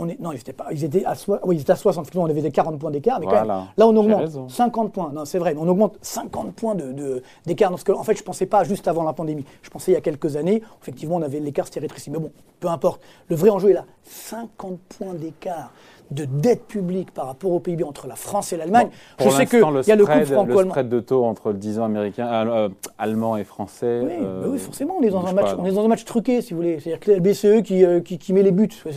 On 0.00 0.08
est, 0.08 0.20
non, 0.20 0.30
ils 0.32 0.38
étaient, 0.38 0.52
pas, 0.52 0.66
ils, 0.70 0.84
étaient 0.84 1.04
à, 1.04 1.14
soi- 1.14 1.40
oui, 1.44 1.56
ils 1.56 1.60
étaient 1.60 1.72
à 1.72 1.76
60, 1.76 2.04
effectivement, 2.04 2.24
on 2.24 2.30
avait 2.30 2.40
des 2.40 2.50
40 2.52 2.78
points 2.78 2.90
d'écart, 2.92 3.18
mais 3.18 3.26
quand 3.26 3.32
même, 3.40 3.48
là 3.76 3.86
on 3.88 3.96
augmente 3.96 4.20
raison. 4.20 4.48
50 4.48 4.92
points. 4.92 5.10
Non, 5.12 5.24
c'est 5.24 5.38
vrai, 5.38 5.54
mais 5.54 5.60
on 5.60 5.68
augmente 5.68 5.96
50 6.02 6.52
points 6.54 6.74
de- 6.76 6.92
de- 6.92 7.22
d'écart. 7.46 7.70
Parce 7.70 7.82
que, 7.84 7.92
en 7.92 8.04
fait, 8.04 8.14
je 8.14 8.20
ne 8.22 8.24
pensais 8.26 8.46
pas 8.46 8.62
juste 8.64 8.86
avant 8.86 9.02
la 9.02 9.12
pandémie. 9.12 9.44
Je 9.62 9.70
pensais 9.70 9.90
il 9.90 9.94
y 9.94 9.98
a 9.98 10.00
quelques 10.00 10.36
années, 10.36 10.62
effectivement, 10.80 11.16
on 11.16 11.22
avait 11.22 11.40
l'écart 11.40 11.66
s'était 11.66 11.80
rétréci. 11.80 12.10
Mais 12.10 12.18
bon, 12.18 12.30
peu 12.60 12.68
importe. 12.68 13.00
Le 13.28 13.36
vrai 13.36 13.50
enjeu 13.50 13.70
est 13.70 13.74
là. 13.74 13.84
50 14.04 14.78
points 14.98 15.14
d'écart 15.14 15.72
de 16.10 16.24
dette 16.24 16.66
publique 16.66 17.10
par 17.12 17.26
rapport 17.26 17.50
au 17.52 17.60
PIB 17.60 17.84
entre 17.84 18.06
la 18.06 18.16
France 18.16 18.52
et 18.52 18.56
l'Allemagne. 18.56 18.88
Je 19.20 19.28
sais 19.28 19.46
qu'il 19.46 19.58
le 19.60 19.86
y 19.86 19.92
a 19.92 19.96
le 19.96 20.06
couple 20.06 20.18
le 20.20 20.24
franco-allemand. 20.24 20.70
spread 20.72 20.88
de 20.88 21.00
taux 21.00 21.24
entre 21.24 21.48
le 21.50 21.58
10 21.58 21.78
ans 21.80 21.84
américain, 21.84 22.26
euh, 22.26 22.46
euh, 22.50 22.68
allemand 22.98 23.36
et 23.36 23.44
français. 23.44 24.00
Oui, 24.04 24.12
euh, 24.22 24.42
bah 24.42 24.48
oui, 24.50 24.58
forcément, 24.58 24.96
on 24.98 25.02
est 25.02 25.10
dans 25.10 25.26
un 25.26 25.32
match, 25.32 25.46
pas, 25.54 25.56
on 25.58 25.66
est 25.66 25.72
dans 25.72 25.84
un 25.84 25.88
match 25.88 26.04
truqué, 26.04 26.40
si 26.40 26.54
vous 26.54 26.60
voulez. 26.60 26.80
C'est-à-dire 26.80 27.00
que 27.00 27.10
la 27.12 27.20
BCE 27.20 27.62
qui, 27.62 27.84
euh, 27.84 28.00
qui, 28.00 28.18
qui 28.18 28.32
met 28.32 28.42
les 28.42 28.52
buts, 28.52 28.68
parce 28.82 28.96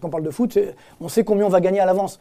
qu'on 0.00 0.10
parle 0.10 0.24
de 0.24 0.30
foot, 0.30 0.58
on 1.00 1.08
sait 1.08 1.24
combien 1.24 1.46
on 1.46 1.50
va 1.50 1.60
gagner 1.60 1.80
à 1.80 1.86
l'avance. 1.86 2.18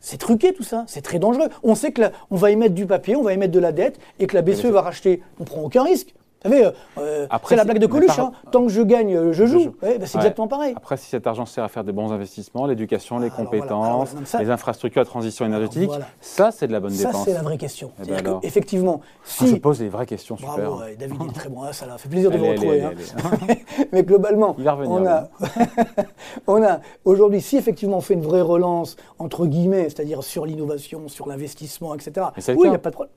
C'est 0.00 0.18
truqué 0.18 0.52
tout 0.52 0.62
ça, 0.64 0.84
c'est 0.86 1.00
très 1.00 1.18
dangereux. 1.18 1.48
On 1.62 1.74
sait 1.74 1.90
que 1.92 2.02
la- 2.02 2.12
on 2.30 2.36
va 2.36 2.50
émettre 2.50 2.74
du 2.74 2.84
papier, 2.86 3.16
on 3.16 3.22
va 3.22 3.32
émettre 3.32 3.52
de 3.52 3.58
la 3.58 3.72
dette, 3.72 3.98
et 4.18 4.26
que 4.26 4.34
la 4.34 4.42
BCE 4.42 4.66
va 4.66 4.82
racheter. 4.82 5.22
On 5.40 5.44
prend 5.44 5.62
aucun 5.62 5.82
risque. 5.82 6.14
Vous 6.44 6.50
savez, 6.50 6.64
euh, 6.66 6.70
euh, 6.98 7.26
c'est 7.48 7.56
la 7.56 7.64
blague 7.64 7.78
de 7.78 7.86
Coluche. 7.86 8.18
hein. 8.18 8.32
Tant 8.50 8.62
que 8.66 8.68
je 8.68 8.82
gagne, 8.82 9.16
euh, 9.16 9.32
je 9.32 9.46
joue. 9.46 9.60
joue. 9.60 9.74
Ouais, 9.82 9.98
bah, 9.98 10.06
c'est 10.06 10.16
Ouais. 10.18 10.22
exactement 10.24 10.46
pareil. 10.46 10.74
Après, 10.76 10.96
si 10.98 11.06
cet 11.08 11.26
argent 11.26 11.46
sert 11.46 11.64
à 11.64 11.68
faire 11.68 11.84
des 11.84 11.92
bons 11.92 12.12
investissements, 12.12 12.66
l'éducation, 12.66 13.18
les 13.18 13.26
Alors 13.26 13.36
voilà, 13.36 13.50
compétences, 13.50 13.86
alors 13.86 14.04
voilà, 14.04 14.26
ça- 14.26 14.38
les 14.42 14.50
infrastructures 14.50 15.00
à 15.00 15.04
transition 15.06 15.46
énergétique, 15.46 15.88
voilà. 15.88 16.06
ça, 16.20 16.50
c'est 16.50 16.66
de 16.66 16.72
la 16.72 16.80
bonne 16.80 16.90
Ça, 16.90 17.06
dépense. 17.08 17.24
c'est 17.24 17.32
la 17.32 17.42
vraie 17.42 17.56
question. 17.56 17.92
Eh 17.96 18.00
ben 18.00 18.04
C'est-à-dire 18.08 18.26
alors. 18.28 18.40
que, 18.42 18.46
effectivement, 18.46 19.00
Ah, 19.02 19.08
si. 19.24 19.46
Je 19.48 19.56
pose 19.56 19.78
des 19.78 19.88
vraies 19.88 20.04
questions, 20.06 20.36
super. 20.36 20.54
Bravo, 20.56 20.80
ouais, 20.82 20.96
David, 20.96 21.16
il 21.22 21.28
est 21.30 21.32
très 21.32 21.48
bon. 21.48 21.62
Ah, 21.62 21.72
ça 21.72 21.86
l'a 21.86 21.96
fait 21.96 22.08
plaisir 22.10 22.30
de 22.30 22.36
vous 22.36 22.46
retrouver. 22.46 22.82
allez, 22.82 22.82
hein. 22.82 23.30
allez, 23.48 23.64
Mais 23.92 24.02
globalement, 24.02 24.54
Il 24.58 24.64
va 24.64 24.72
revenir, 24.74 24.92
on 24.92 25.06
a, 25.06 25.28
on 26.46 26.62
a 26.62 26.80
aujourd'hui, 27.06 27.40
si 27.40 27.56
effectivement 27.56 27.96
on 27.98 28.00
fait 28.02 28.14
une 28.14 28.22
vraie 28.22 28.42
relance, 28.42 28.96
entre 29.18 29.46
guillemets, 29.46 29.84
c'est-à-dire 29.84 30.22
sur 30.22 30.44
l'innovation, 30.46 31.08
sur 31.08 31.26
l'investissement, 31.26 31.94
etc., 31.94 32.26
oui, 32.48 32.54
il 32.64 32.70
n'y 32.70 32.76
a 32.76 32.78
pas 32.78 32.90
de 32.90 32.94
problème. 32.94 33.12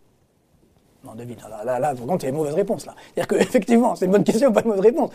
Non, 1.08 1.16
David, 1.16 1.38
là, 1.50 1.64
là, 1.64 1.80
là, 1.80 1.96
par 1.96 2.06
contre, 2.06 2.24
il 2.26 2.28
y 2.28 2.28
a 2.28 2.30
une 2.32 2.36
mauvaise 2.36 2.54
réponse. 2.54 2.86
là. 2.86 2.94
C'est-à-dire 3.16 3.28
qu'effectivement, 3.40 3.96
c'est 3.96 4.06
une 4.06 4.12
bonne 4.12 4.24
question, 4.26 4.52
pas 4.52 4.62
une 4.62 4.68
mauvaise 4.68 4.84
réponse. 4.84 5.10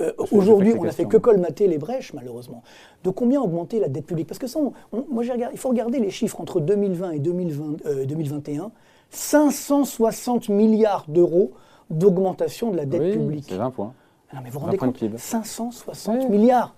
Euh, 0.00 0.12
aujourd'hui, 0.32 0.74
on 0.78 0.84
n'a 0.84 0.90
fait 0.92 1.04
que 1.04 1.18
colmater 1.18 1.68
les 1.68 1.78
brèches, 1.78 2.14
malheureusement. 2.14 2.62
De 3.04 3.10
combien 3.10 3.40
augmenter 3.40 3.78
la 3.78 3.88
dette 3.88 4.06
publique? 4.06 4.26
Parce 4.26 4.38
que 4.40 4.46
ça, 4.46 4.58
on- 4.58 4.72
on- 4.92 5.04
moi, 5.10 5.22
il 5.52 5.58
faut 5.58 5.68
regarder 5.68 6.00
les 6.00 6.10
chiffres 6.10 6.40
entre 6.40 6.60
2020 6.60 7.10
et 7.12 7.18
2020, 7.18 7.76
euh, 7.86 8.04
2021. 8.06 8.70
560 9.10 10.48
milliards 10.48 11.04
d'euros 11.08 11.52
d'augmentation 11.90 12.70
de 12.70 12.76
la 12.76 12.86
dette 12.86 13.02
Oui, 13.02 13.12
publique. 13.12 13.44
c'est 13.48 13.56
20 13.56 13.70
points. 13.70 13.92
Non, 14.34 14.40
mais 14.42 14.50
vous 14.50 14.54
vous 14.54 14.58
20 14.60 14.66
rendez 14.66 14.78
compte 14.78 14.96
PIB. 14.98 15.16
560 15.16 16.16
Ouais. 16.24 16.28
milliards. 16.28 16.74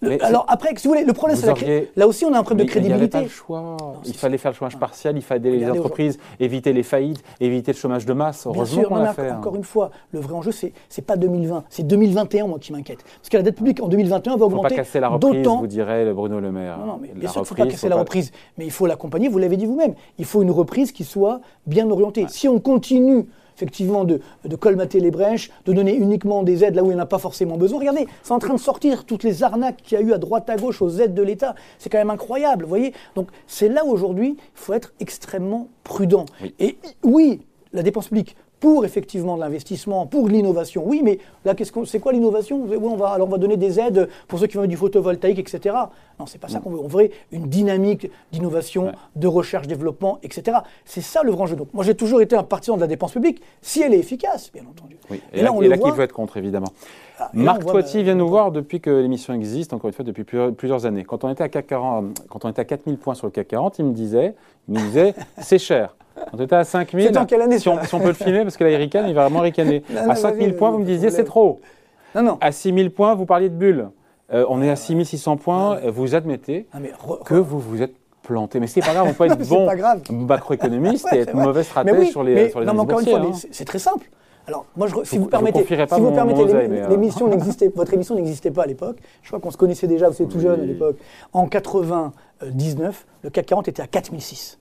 Le- 0.00 0.22
alors 0.24 0.44
après, 0.48 0.70
si 0.76 0.86
vous 0.86 0.92
voulez, 0.94 1.04
le 1.06 1.12
problème, 1.12 1.36
c'est 1.38 1.50
auriez- 1.50 1.90
là 1.96 2.06
aussi, 2.06 2.24
on 2.24 2.32
a 2.34 2.38
un 2.38 2.42
problème 2.42 2.66
Mais 2.66 2.72
de 2.72 2.78
Il 2.78 2.82
crédibilité. 2.82 3.22
le 3.22 3.28
choix. 3.28 3.76
c'est 4.02 4.10
il 4.10 4.14
fallait 4.16 4.38
faire 4.38 4.52
le 4.52 4.56
chômage 4.56 4.78
partiel, 4.78 5.16
il 5.16 5.22
fallait 5.22 5.48
aider 5.48 5.58
les 5.64 5.70
entreprises, 5.70 6.18
éviter 6.38 6.72
les 6.72 6.82
faillites, 6.82 7.22
éviter 7.40 7.72
le 7.72 7.76
chômage 7.78 8.04
de 8.06 8.12
masse. 8.12 8.44
Bien 8.46 8.52
Heureusement 8.54 8.80
sûr, 8.80 8.88
qu'on 8.88 8.94
l'a 8.96 9.02
encore- 9.02 9.14
fait. 9.14 9.28
hein. 9.30 9.38
encore 9.38 9.56
une 9.56 9.64
fois, 9.64 9.90
le 10.12 10.20
vrai 10.20 10.34
enjeu, 10.34 10.52
c'est 10.52 10.72
c'est 10.88 11.02
pas 11.02 11.16
2020, 11.16 11.64
c'est 11.70 11.86
2021, 11.86 12.46
moi, 12.46 12.58
qui 12.58 12.72
m'inquiète. 12.72 13.02
Parce 13.20 13.28
que 13.30 13.36
la 13.36 13.42
dette 13.42 13.56
publique 13.56 13.80
en 13.82 13.88
2021 13.88 14.36
va 14.36 14.36
Il 14.36 14.38
ne 14.38 14.44
faut 14.44 14.48
pas 14.50 14.56
augmenter 14.58 14.74
casser 14.76 15.00
la 15.00 15.08
reprise, 15.08 15.46
vous 15.46 15.66
dirait 15.66 16.12
Bruno 16.12 16.38
Le 16.40 16.52
Maire. 16.52 16.78
Non, 16.78 16.86
non, 16.86 16.98
mais 17.00 17.08
bien 17.14 17.28
sûr 17.28 17.40
qu'il 17.40 17.40
ne 17.40 17.44
faut 17.46 17.54
pas 17.54 17.66
casser 17.66 17.88
la 17.88 17.96
reprise, 17.96 18.30
mais 18.58 18.64
il 18.66 18.70
faut 18.70 18.86
l'accompagner, 18.86 19.28
vous 19.28 19.38
l'avez 19.38 19.56
dit 19.56 19.66
vous-même. 19.66 19.94
Il 20.18 20.24
faut 20.26 20.42
une 20.42 20.50
reprise 20.50 20.92
qui 20.92 21.04
soit 21.04 21.40
bien 21.66 21.90
orientée. 21.90 22.26
Si 22.28 22.48
on 22.48 22.60
continue 22.60 23.26
effectivement 23.58 24.04
de, 24.04 24.20
de 24.44 24.56
colmater 24.56 25.00
les 25.00 25.10
brèches, 25.10 25.50
de 25.66 25.72
donner 25.72 25.94
uniquement 25.94 26.44
des 26.44 26.62
aides 26.62 26.76
là 26.76 26.84
où 26.84 26.86
il 26.86 26.94
n'y 26.94 27.00
en 27.00 27.02
a 27.02 27.06
pas 27.06 27.18
forcément 27.18 27.56
besoin. 27.56 27.80
Regardez, 27.80 28.06
c'est 28.22 28.32
en 28.32 28.38
train 28.38 28.54
de 28.54 28.60
sortir 28.60 29.04
toutes 29.04 29.24
les 29.24 29.42
arnaques 29.42 29.82
qu'il 29.82 29.98
y 29.98 30.00
a 30.00 30.04
eu 30.04 30.12
à 30.12 30.18
droite 30.18 30.48
à 30.48 30.56
gauche 30.56 30.80
aux 30.80 30.90
aides 31.00 31.14
de 31.14 31.22
l'État. 31.22 31.56
C'est 31.78 31.90
quand 31.90 31.98
même 31.98 32.10
incroyable, 32.10 32.62
vous 32.62 32.68
voyez. 32.68 32.92
Donc 33.16 33.30
c'est 33.48 33.68
là 33.68 33.84
où 33.84 33.90
aujourd'hui, 33.90 34.36
il 34.38 34.38
faut 34.54 34.74
être 34.74 34.92
extrêmement 35.00 35.68
prudent. 35.82 36.26
Oui. 36.40 36.54
Et 36.60 36.78
oui, 37.02 37.40
la 37.72 37.82
dépense 37.82 38.08
publique 38.08 38.36
pour 38.60 38.84
effectivement 38.84 39.36
de 39.36 39.40
l'investissement, 39.40 40.06
pour 40.06 40.26
de 40.28 40.32
l'innovation. 40.32 40.82
Oui, 40.84 41.00
mais 41.04 41.18
là, 41.44 41.54
c'est 41.84 42.00
quoi 42.00 42.12
l'innovation? 42.12 42.64
Oui, 42.68 42.76
on 42.82 42.96
va, 42.96 43.10
alors 43.10 43.28
on 43.28 43.30
va 43.30 43.38
donner 43.38 43.56
des 43.56 43.78
aides 43.78 44.08
pour 44.26 44.38
ceux 44.38 44.46
qui 44.46 44.56
veulent 44.56 44.66
du 44.68 44.76
photovoltaïque, 44.76 45.38
etc. 45.38 45.74
Non, 46.18 46.26
c'est 46.26 46.38
pas 46.38 46.48
ça 46.48 46.58
qu'on 46.60 46.70
veut. 46.70 46.78
On 46.80 46.88
veut 46.88 47.10
une 47.30 47.46
dynamique 47.46 48.10
d'innovation, 48.32 48.86
Ouais. 48.86 48.92
de 49.16 49.26
recherche, 49.26 49.66
développement, 49.66 50.18
etc. 50.22 50.58
C'est 50.84 51.00
ça 51.00 51.22
le 51.22 51.32
grand 51.32 51.46
jeu. 51.46 51.56
Donc, 51.56 51.68
moi, 51.72 51.84
j'ai 51.84 51.94
toujours 51.94 52.20
été 52.20 52.34
un 52.36 52.42
partisan 52.42 52.76
de 52.76 52.80
la 52.80 52.86
dépense 52.86 53.12
publique, 53.12 53.40
si 53.62 53.82
elle 53.82 53.94
est 53.94 53.98
efficace, 53.98 54.50
bien 54.52 54.62
entendu. 54.68 54.96
Oui. 55.10 55.20
Et, 55.32 55.42
là, 55.42 55.52
on 55.52 55.62
et 55.62 55.68
là 55.68 55.76
voit. 55.76 55.88
qu'il 55.88 55.96
faut 55.96 56.02
être 56.02 56.12
contre, 56.12 56.36
évidemment. 56.36 56.72
Ah, 57.20 57.30
Marc 57.34 57.60
on 57.60 57.72
voit, 57.72 57.82
Toiti 57.82 57.98
bah, 57.98 58.02
vient 58.04 58.14
nous 58.14 58.28
voir 58.28 58.52
depuis 58.52 58.80
que 58.80 58.90
l'émission 58.90 59.34
existe, 59.34 59.72
encore 59.72 59.88
une 59.88 59.94
fois, 59.94 60.04
depuis 60.04 60.24
plusieurs, 60.24 60.52
plusieurs 60.52 60.86
années. 60.86 61.04
Quand 61.04 61.24
on 61.24 61.30
était 61.30 61.42
à 61.42 61.48
CAC 61.48 61.66
40, 61.68 62.26
quand 62.28 62.44
on 62.44 62.48
était 62.48 62.60
à 62.60 62.64
4000 62.64 62.96
points 62.98 63.14
sur 63.14 63.26
le 63.26 63.32
CAC 63.32 63.48
40, 63.48 63.78
il 63.78 63.84
me 63.86 63.92
disait, 63.92 64.34
il 64.68 64.74
me 64.74 64.80
disait, 64.80 65.14
c'est 65.40 65.58
cher. 65.58 65.94
On 66.32 66.38
était 66.38 66.56
à 66.56 66.64
5000, 66.64 67.06
C'était 67.06 67.18
en 67.18 67.26
quelle 67.26 67.42
année, 67.42 67.58
si 67.58 67.68
on, 67.68 67.76
ça 67.76 67.84
si 67.84 67.94
on 67.94 68.00
peut 68.00 68.08
le 68.08 68.12
filmer, 68.14 68.42
parce 68.42 68.56
que 68.56 68.64
il 68.64 68.74
ricane, 68.76 69.08
il 69.08 69.14
va 69.14 69.22
vraiment 69.22 69.40
ricaner. 69.40 69.82
Non, 69.90 70.04
non, 70.04 70.10
à 70.10 70.14
5000 70.14 70.48
vas-y, 70.48 70.56
points, 70.56 70.70
vous 70.70 70.78
me 70.78 70.84
disiez, 70.84 71.10
c'est 71.10 71.24
trop. 71.24 71.60
Non, 72.14 72.22
non. 72.22 72.38
À 72.40 72.52
6000 72.52 72.90
points, 72.90 73.14
vous 73.14 73.26
parliez 73.26 73.48
de 73.48 73.54
bulles. 73.54 73.88
Euh, 74.32 74.44
on 74.48 74.60
est 74.62 74.70
à 74.70 74.76
6600 74.76 75.36
points, 75.38 75.78
vous 75.88 76.14
admettez 76.14 76.66
Ah, 76.72 76.78
mais 76.80 76.92
re- 76.92 77.22
que 77.24 77.34
vous 77.34 77.58
vous 77.58 77.80
êtes 77.82 77.94
planté. 78.22 78.60
Mais 78.60 78.66
c'est 78.66 78.80
pas 78.82 78.92
grave, 78.92 79.06
on 79.08 79.14
peut 79.14 79.24
être 79.30 79.36
c'est 79.42 79.48
bon 79.48 79.66
macroéconomiste 80.26 81.04
Ouais, 81.12 81.18
et 81.18 81.24
c'est 81.24 81.30
être 81.30 81.34
mauvais 81.34 81.62
stratège 81.62 81.94
oui, 81.98 82.06
sur 82.08 82.22
les, 82.22 82.34
mais- 82.34 82.50
sur 82.50 82.60
les 82.60 82.66
non, 82.66 82.74
mais 82.74 82.80
encore 82.80 83.00
une 83.00 83.06
fois, 83.06 83.20
hein. 83.20 83.32
c'est 83.34 83.48
c'est 83.54 83.64
très 83.64 83.78
simple. 83.78 84.10
Alors, 84.46 84.64
moi, 84.76 84.86
je, 84.86 84.94
si 85.04 85.16
Vous- 85.18 85.24
vous 85.24 85.28
permettez, 85.30 85.60
vous 85.60 85.66
si 85.66 86.00
vous 86.00 86.10
permettez, 86.10 86.40
mon 86.40 86.46
l'é- 86.46 86.54
oseille, 86.54 86.68
mais, 86.68 86.80
euh, 86.82 86.88
l'émission 86.88 87.28
n'existait, 87.28 87.68
votre 87.74 87.92
émission 87.92 88.14
n'existait 88.14 88.50
pas 88.50 88.62
à 88.62 88.66
l'époque. 88.66 88.96
Je 89.22 89.28
crois 89.28 89.40
qu'on 89.40 89.50
se 89.50 89.58
connaissait 89.58 89.86
déjà, 89.86 90.06
vous 90.08 90.14
étiez 90.14 90.26
tout 90.26 90.40
jeune 90.40 90.60
à 90.60 90.64
l'époque. 90.64 90.96
En 91.34 91.46
99, 91.48 93.06
le 93.22 93.30
CAC 93.30 93.46
40 93.46 93.68
était 93.68 93.82
à 93.82 93.86
4006. 93.86 94.58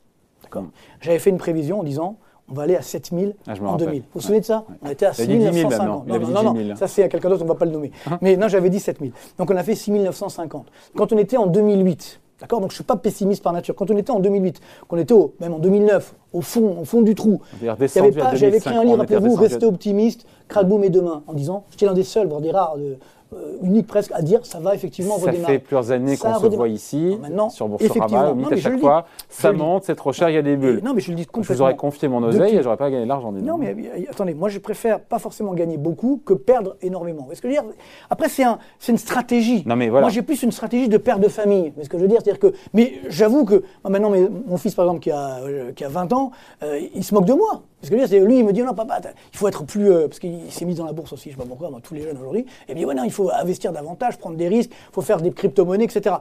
J'avais 1.01 1.19
fait 1.19 1.29
une 1.29 1.37
prévision 1.37 1.79
en 1.79 1.83
disant, 1.83 2.17
on 2.49 2.53
va 2.53 2.63
aller 2.63 2.75
à 2.75 2.81
7000 2.81 3.35
Ah, 3.47 3.51
en 3.61 3.71
rappelle. 3.71 3.87
2000. 3.87 4.01
Vous 4.01 4.07
vous 4.15 4.21
souvenez 4.21 4.39
de 4.39 4.45
ça 4.45 4.65
On 4.81 4.89
était 4.89 5.05
à 5.05 5.11
Il 5.17 5.23
avait 5.23 5.37
dit 5.37 5.37
10 5.39 5.43
000 5.43 5.69
6950. 5.69 5.79
maintenant. 5.79 6.03
Il 6.07 6.13
avait 6.13 6.25
Non, 6.25 6.31
non, 6.31 6.43
non, 6.43 6.53
10 6.53 6.57
000. 6.59 6.69
non, 6.69 6.75
ça 6.75 6.87
c'est 6.87 7.03
à 7.03 7.09
quelqu'un 7.09 7.29
d'autre, 7.29 7.41
on 7.41 7.45
ne 7.45 7.49
va 7.49 7.55
pas 7.55 7.65
le 7.65 7.71
nommer. 7.71 7.91
Mais 8.21 8.37
non, 8.37 8.47
j'avais 8.47 8.69
dit 8.69 8.79
7000. 8.79 9.11
Donc 9.37 9.51
on 9.51 9.55
a 9.55 9.63
fait 9.63 9.75
6950. 9.75 10.67
Quand 10.95 11.11
on 11.13 11.17
était 11.17 11.37
en 11.37 11.47
2008, 11.47 12.21
D'accord 12.39 12.61
Donc 12.61 12.69
je 12.69 12.73
ne 12.75 12.77
suis 12.77 12.83
pas 12.83 12.95
pessimiste 12.97 13.41
par 13.41 13.51
nature. 13.51 13.73
Quand 13.75 13.89
on 13.89 13.97
était 13.97 14.11
en 14.11 14.19
2008, 14.19 14.61
qu'on 14.87 14.97
était 14.97 15.13
au, 15.13 15.33
même 15.39 15.55
en 15.55 15.59
2009, 15.59 16.13
au 16.33 16.41
fond, 16.41 16.77
au 16.81 16.85
fond 16.85 17.01
du 17.01 17.15
trou, 17.15 17.41
j'avais 17.63 17.85
écrit 17.87 18.11
2005, 18.11 18.75
un 18.75 18.83
livre, 18.83 18.97
rappelez-vous, 18.97 19.33
Restez 19.35 19.65
optimiste, 19.65 20.27
Cradboum 20.47 20.83
et 20.83 20.89
demain, 20.91 21.23
en 21.25 21.33
disant, 21.33 21.63
j'étais 21.71 21.87
l'un 21.87 21.93
des 21.93 22.03
seuls, 22.03 22.27
voire 22.27 22.41
des 22.41 22.51
rares, 22.51 22.77
de, 22.77 22.97
euh, 23.33 23.57
uniques 23.63 23.87
presque, 23.87 24.11
à 24.13 24.21
dire, 24.21 24.45
ça 24.45 24.59
va 24.59 24.75
effectivement 24.75 25.17
Ça 25.17 25.27
redémarrer. 25.27 25.53
fait 25.53 25.59
plusieurs 25.59 25.91
années 25.91 26.15
Ça 26.15 26.33
qu'on 26.33 26.39
se 26.51 26.55
voit 26.55 26.67
ici, 26.67 27.17
Non, 27.31 27.49
sur. 27.49 27.67
Boursorama, 27.67 28.33
mais 28.33 28.45
à 28.45 28.55
je 28.55 28.61
chaque 28.61 28.79
fois, 28.79 29.05
Je 29.29 29.35
ça 29.35 29.51
monte, 29.51 29.83
c'est 29.83 29.95
trop 29.95 30.13
cher, 30.13 30.29
il 30.29 30.35
y 30.35 30.37
a 30.37 30.41
des 30.41 30.55
bulles. 30.55 30.81
Non, 30.83 30.93
mais 30.93 31.01
je 31.01 31.09
le 31.11 31.15
dis 31.15 31.23
Je 31.23 31.27
complètement. 31.27 31.55
vous 31.55 31.61
aurais 31.61 31.75
confié 31.75 32.07
mon 32.07 32.23
oseille 32.23 32.39
Depuis- 32.41 32.55
et 32.57 32.63
j'aurais 32.63 32.77
pas 32.77 32.89
gagné 32.89 33.05
l'argent. 33.05 33.31
dis 33.31 33.41
Non, 33.41 33.57
mais 33.57 33.75
euh, 33.75 34.03
attendez, 34.09 34.33
moi 34.33 34.49
je 34.49 34.59
préfère 34.59 34.99
pas 34.99 35.19
forcément 35.19 35.53
gagner 35.53 35.77
beaucoup 35.77 36.21
que 36.25 36.33
perdre 36.33 36.75
énormément. 36.81 37.19
Vous 37.19 37.25
voyez 37.25 37.35
ce 37.37 37.41
que 37.41 37.49
je 37.49 37.55
veux 37.55 37.61
dire? 37.61 37.69
Après, 38.09 38.29
c'est 38.29 38.43
un, 38.43 38.59
c'est 38.79 38.91
une 38.91 38.97
stratégie. 38.97 39.63
Non, 39.65 39.75
mais 39.75 39.89
voilà. 39.89 40.05
Moi 40.05 40.11
j'ai 40.11 40.21
plus 40.21 40.43
une 40.43 40.51
stratégie 40.51 40.87
de 40.89 40.97
père 40.97 41.19
de 41.19 41.27
famille. 41.27 41.69
Voyez 41.71 41.83
ce 41.83 41.89
que 41.89 41.97
je 41.97 42.03
veux 42.03 42.07
dire? 42.09 42.19
C'est-à-dire 42.23 42.39
que, 42.39 42.53
mais 42.73 42.93
j'avoue 43.09 43.45
que 43.45 43.63
moi, 43.83 43.91
maintenant, 43.91 44.09
mais, 44.09 44.27
mon 44.47 44.57
fils 44.57 44.75
par 44.75 44.85
exemple 44.85 45.01
qui 45.01 45.11
a, 45.11 45.37
euh, 45.43 45.71
qui 45.73 45.83
a 45.83 45.89
20 45.89 46.13
ans, 46.13 46.31
euh, 46.63 46.79
il 46.95 47.03
se 47.03 47.13
moque 47.13 47.25
de 47.25 47.33
moi. 47.33 47.63
Parce 47.81 47.91
que 47.91 48.07
c'est- 48.07 48.19
lui, 48.19 48.39
il 48.39 48.45
me 48.45 48.53
dit 48.53 48.61
non, 48.63 48.73
papa, 48.73 48.99
il 49.33 49.37
faut 49.37 49.47
être 49.47 49.63
plus. 49.63 49.91
euh, 49.91 50.07
parce 50.07 50.19
qu'il 50.19 50.51
s'est 50.51 50.65
mis 50.65 50.73
dans 50.75 50.85
la 50.85 50.93
bourse 50.93 51.13
aussi, 51.13 51.29
je 51.29 51.35
sais 51.35 51.41
pas 51.41 51.47
pourquoi, 51.47 51.69
moi, 51.69 51.79
tous 51.81 51.93
les 51.93 52.01
jeunes 52.01 52.17
aujourd'hui. 52.17 52.45
Et 52.67 52.73
bien, 52.73 52.87
ouais, 52.87 52.95
non, 52.95 53.03
il 53.03 53.11
faut 53.11 53.29
investir 53.31 53.71
davantage, 53.71 54.17
prendre 54.17 54.35
des 54.35 54.47
risques, 54.47 54.71
il 54.71 54.93
faut 54.93 55.01
faire 55.01 55.21
des 55.21 55.31
crypto-monnaies, 55.31 55.83
etc. 55.85 56.15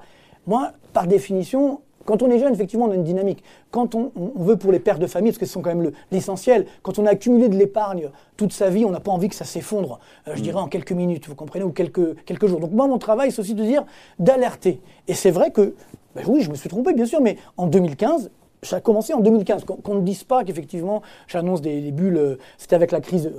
Moi, 0.47 0.73
par 0.93 1.07
définition, 1.07 1.81
quand 2.05 2.23
on 2.23 2.31
est 2.31 2.39
jeune, 2.39 2.53
effectivement, 2.53 2.85
on 2.85 2.93
a 2.93 2.95
une 2.95 3.03
dynamique. 3.03 3.43
Quand 3.73 3.97
on, 3.97 4.13
on 4.15 4.43
veut 4.43 4.57
pour 4.57 4.71
les 4.71 4.79
pères 4.79 4.99
de 5.01 5.07
famille, 5.09 5.33
parce 5.33 5.39
que 5.39 5.47
ce 5.47 5.53
sont 5.55 5.63
quand 5.63 5.71
même 5.71 5.83
le- 5.83 5.93
l'essentiel, 6.13 6.67
quand 6.83 6.99
on 7.01 7.07
a 7.07 7.11
accumulé 7.11 7.49
de 7.49 7.57
l'épargne 7.57 8.11
toute 8.37 8.53
sa 8.53 8.69
vie, 8.71 8.85
on 8.85 8.91
n'a 8.91 9.01
pas 9.01 9.11
envie 9.11 9.29
que 9.29 9.35
ça 9.35 9.45
s'effondre, 9.45 9.99
euh, 10.29 10.33
je 10.37 10.43
dirais 10.43 10.61
en 10.61 10.69
quelques 10.69 10.93
minutes, 10.93 11.27
vous 11.27 11.35
comprenez, 11.35 11.65
ou 11.65 11.71
quelques, 11.73 12.23
quelques 12.27 12.47
jours. 12.47 12.61
Donc 12.61 12.71
moi, 12.71 12.87
mon 12.87 12.99
travail, 12.99 13.33
c'est 13.33 13.41
aussi 13.41 13.55
de 13.55 13.65
dire, 13.65 13.85
d'alerter. 14.21 14.81
Et 15.09 15.15
c'est 15.15 15.31
vrai 15.33 15.51
que, 15.51 15.75
ben 16.15 16.25
oui, 16.29 16.43
je 16.43 16.51
me 16.51 16.55
suis 16.55 16.69
trompé, 16.69 16.93
bien 16.93 17.07
sûr, 17.07 17.21
mais 17.21 17.39
en 17.57 17.67
2015, 17.67 18.31
ça 18.67 18.77
a 18.77 18.81
commencé 18.81 19.15
en 19.15 19.21
2015. 19.21 19.65
Qu'on 19.65 19.95
ne 19.95 20.03
dise 20.03 20.25
pas 20.25 20.45
qu'effectivement, 20.45 21.03
j'annonce 21.27 21.61
des, 21.61 21.93
bulles. 21.93 22.17
Euh, 22.17 22.39
c'était 22.59 22.77
avec 22.77 22.93
la 22.93 23.01
crise 23.01 23.33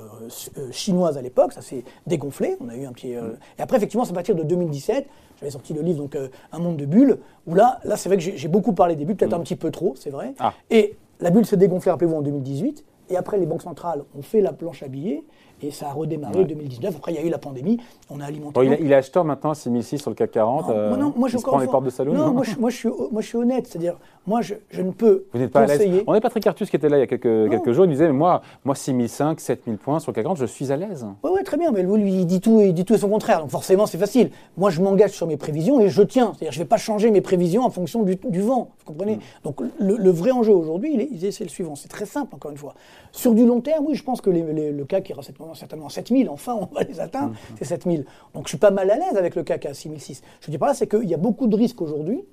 euh, 0.58 0.72
chinoise 0.72 1.18
à 1.18 1.22
l'époque, 1.22 1.54
ça 1.54 1.62
s'est 1.62 1.84
dégonflé. 2.06 2.58
On 2.60 2.70
a 2.70 2.76
eu 2.76 2.86
un 2.86 2.92
petit. 2.92 3.12
et 3.12 3.20
après, 3.60 3.78
effectivement, 3.78 4.06
c'est 4.06 4.12
à 4.12 4.16
partir 4.16 4.36
de 4.36 4.44
2017. 4.44 5.08
J'avais 5.40 5.52
sorti 5.52 5.74
le 5.74 5.82
livre, 5.82 6.00
donc 6.00 6.18
Un 6.52 6.60
monde 6.60 6.78
de 6.78 6.86
bulles, 6.86 7.20
où 7.46 7.54
là, 7.54 7.80
là 7.84 7.96
c'est 7.96 8.10
vrai 8.10 8.18
que 8.18 8.24
j'ai 8.24 8.48
beaucoup 8.48 8.74
parlé 8.74 8.96
des 8.96 9.06
bulles, 9.06 9.16
peut-être 9.16 9.38
mm. 9.38 9.42
un 9.42 9.44
petit 9.44 9.56
peu 9.56 9.70
trop, 9.70 9.94
c'est 9.96 10.10
vrai. 10.10 10.34
Ah. 10.40 10.54
Et 10.72 10.98
la 11.20 11.30
bulle 11.30 11.46
s'est 11.46 11.58
dégonflée, 11.58 11.92
rappelez-vous, 11.92 12.16
en 12.16 12.22
2018. 12.22 12.84
Et 13.10 13.18
après, 13.18 13.38
les 13.38 13.46
banques 13.46 13.62
centrales 13.62 14.04
ont 14.18 14.22
fait 14.22 14.42
la 14.42 14.52
planche 14.52 14.84
à 14.84 14.88
billets 14.88 15.24
et 15.62 15.72
ça 15.72 15.90
a 15.90 15.94
redémarré 15.94 16.40
en 16.40 16.44
2019. 16.44 16.96
Après, 16.98 17.14
il 17.14 17.16
y 17.16 17.18
a 17.18 17.24
eu 17.24 17.30
la 17.30 17.38
pandémie, 17.38 17.80
on 18.10 18.20
a 18.20 18.26
alimenté. 18.26 18.60
il, 18.80 18.92
est 18.92 18.96
acheteur 18.96 19.26
maintenant 19.26 19.52
à 19.52 19.56
6006 19.56 20.00
sur 20.00 20.12
le 20.12 20.16
CAC 20.16 20.32
40. 20.32 20.70
Non, 20.70 20.98
non 20.98 21.14
moi, 21.16 21.30
je 21.30 21.38
il 21.38 21.44
prend 21.44 21.58
les 21.58 21.68
portes 21.68 21.86
de 21.86 21.90
salon. 21.90 22.14
Non, 22.14 22.32
moi, 22.32 22.44
je, 22.44 22.56
moi, 22.58 22.70
je 22.70 22.76
suis, 22.76 22.90
moi, 23.12 23.22
je 23.22 23.28
suis 23.28 23.38
honnête. 23.38 23.68
C'est-à-dire, 23.68 23.98
moi, 24.26 24.42
je, 24.42 24.56
je, 24.70 24.82
ne 24.82 24.92
peux. 24.92 25.26
Vous 25.34 25.40
n'êtes 25.40 25.52
pas 25.52 25.62
à 25.62 25.66
l'aise. 25.66 26.04
On 26.06 26.14
est 26.14 26.22
Patrick 26.22 26.46
Artus 26.48 26.70
qui 26.70 26.76
était 26.76 26.90
là 26.90 26.98
il 26.98 27.02
y 27.02 27.04
a 27.04 27.08
quelques, 27.08 27.50
quelques 27.50 27.72
jours. 27.72 27.86
Il 27.86 27.92
disait 27.92 28.12
Moi, 28.12 28.42
moi 28.66 28.76
6005, 28.76 29.40
7000 29.40 29.78
points 29.78 30.00
sur 30.00 30.12
le 30.12 30.16
CAC 30.16 30.24
40, 30.24 30.38
je 30.38 30.46
suis 30.46 30.72
à 30.72 30.78
l'aise. 30.78 31.06
Oui, 31.24 31.32
ouais, 31.32 31.44
très 31.44 31.58
bien. 31.58 31.72
Mais 31.72 31.84
lui, 31.84 32.14
il 32.14 32.26
dit 32.26 32.42
tout, 32.42 32.60
il 32.62 32.74
dit 32.74 32.86
tout 32.86 32.94
et 32.94 32.98
son 32.98 33.10
contraire. 33.10 33.42
Donc, 33.42 33.50
forcément, 33.50 33.86
c'est 33.86 33.98
facile. 33.98 34.32
Moi, 34.58 34.70
je 34.70 34.82
m'engage 34.82 35.12
sur 35.12 35.28
mes 35.28 35.38
prévisions 35.38 35.80
et 35.80 35.90
je 35.90 36.02
tiens. 36.04 36.34
C'est-à-dire, 36.34 36.52
je 36.52 36.60
ne 36.60 36.64
vais 36.64 36.68
pas 36.68 36.78
changer 36.78 37.12
mes 37.12 37.22
prévisions 37.22 37.64
en 37.64 37.70
fonction 37.70 38.04
du, 38.04 38.16
du 38.16 38.42
vent. 38.42 38.70
Vous 38.80 38.86
comprenez 38.86 39.16
mm. 39.16 39.22
Donc, 39.44 39.62
le, 39.80 40.10
vrai 40.10 40.32
enjeu 40.32 40.54
aujourd'hui, 40.54 41.10
c'est 41.32 41.44
le 41.44 41.50
suivant. 41.50 41.76
C'est 41.76 41.90
très 41.90 42.06
simple, 42.06 42.36
encore 42.36 42.52
une 42.52 42.58
fois. 42.58 42.74
Sur 43.12 43.34
du 43.34 43.46
long 43.46 43.62
terme, 43.62 43.86
oui, 43.88 43.96
je 43.96 44.04
pense 44.04 44.22
que 44.22 44.30
le 44.30 44.84
CAC 44.86 45.10
ira 45.10 45.22
certainement 45.54 45.88
à 45.88 45.90
7000 45.90 46.30
enfin 46.30 46.58
on 46.60 46.74
va 46.74 46.84
les 46.84 47.00
atteindre, 47.00 47.32
mmh. 47.32 47.56
c'est 47.58 47.66
7000. 47.66 48.06
Donc 48.34 48.46
je 48.46 48.50
suis 48.50 48.58
pas 48.58 48.72
mal 48.72 48.90
à 48.90 48.96
l'aise 48.96 49.16
avec 49.16 49.36
le 49.36 49.44
CAC 49.44 49.66
à 49.66 49.74
6006. 49.74 50.22
Je 50.42 50.52
dis 50.52 50.58
par 50.58 50.70
là, 50.70 50.74
c'est 50.74 50.88
qu'il 50.88 51.10
y 51.10 51.14
a 51.14 51.18
beaucoup 51.18 51.48
de 51.48 51.56
risques 51.56 51.82
aujourd'hui 51.82 52.24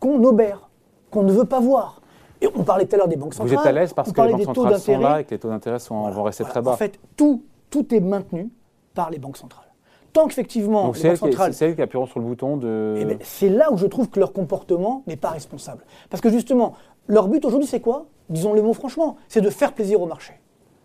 qu'on 0.00 0.22
obère, 0.24 0.68
qu'on 1.10 1.22
ne 1.22 1.32
veut 1.32 1.44
pas 1.44 1.60
voir. 1.60 2.00
Et 2.40 2.48
on 2.54 2.62
parlait 2.62 2.86
tout 2.86 2.94
à 2.94 2.98
l'heure 2.98 3.08
des 3.08 3.16
banques 3.16 3.34
centrales. 3.34 3.56
Vous 3.56 3.60
êtes 3.60 3.66
à 3.66 3.72
l'aise 3.72 3.92
parce 3.92 4.12
que 4.12 4.20
les 4.20 4.32
banques 4.32 4.44
centrales 4.44 4.80
sont 4.80 4.98
là 4.98 5.20
et 5.20 5.24
que 5.24 5.30
les 5.30 5.38
taux 5.38 5.48
d'intérêt 5.48 5.78
vont 5.88 6.22
rester 6.22 6.44
très 6.44 6.60
bas. 6.60 6.72
En 6.72 6.76
fait, 6.76 6.98
tout, 7.16 7.44
tout 7.70 7.94
est 7.94 8.00
maintenu 8.00 8.50
par 8.94 9.10
les 9.10 9.18
banques 9.18 9.36
centrales. 9.36 9.64
Tant 10.12 10.26
qu'effectivement, 10.28 10.92
les 10.94 11.02
banques 11.02 11.16
centrales. 11.16 11.54
C'est 11.54 11.66
elles 11.66 11.76
qui 11.76 11.82
appuieront 11.82 12.06
sur 12.06 12.20
le 12.20 12.26
bouton 12.26 12.56
de. 12.56 12.96
Eh 12.98 13.04
ben, 13.04 13.18
c'est 13.22 13.48
là 13.48 13.72
où 13.72 13.76
je 13.76 13.86
trouve 13.86 14.08
que 14.08 14.20
leur 14.20 14.32
comportement 14.32 15.02
n'est 15.06 15.16
pas 15.16 15.30
responsable. 15.30 15.84
Parce 16.10 16.20
que 16.20 16.30
justement, 16.30 16.74
leur 17.08 17.28
but 17.28 17.44
aujourd'hui, 17.44 17.66
c'est 17.66 17.80
quoi? 17.80 18.06
Disons 18.28 18.52
le 18.52 18.62
mot 18.62 18.72
franchement, 18.72 19.16
c'est 19.28 19.40
de 19.40 19.50
faire 19.50 19.72
plaisir 19.72 20.00
au 20.00 20.06
marché. 20.06 20.34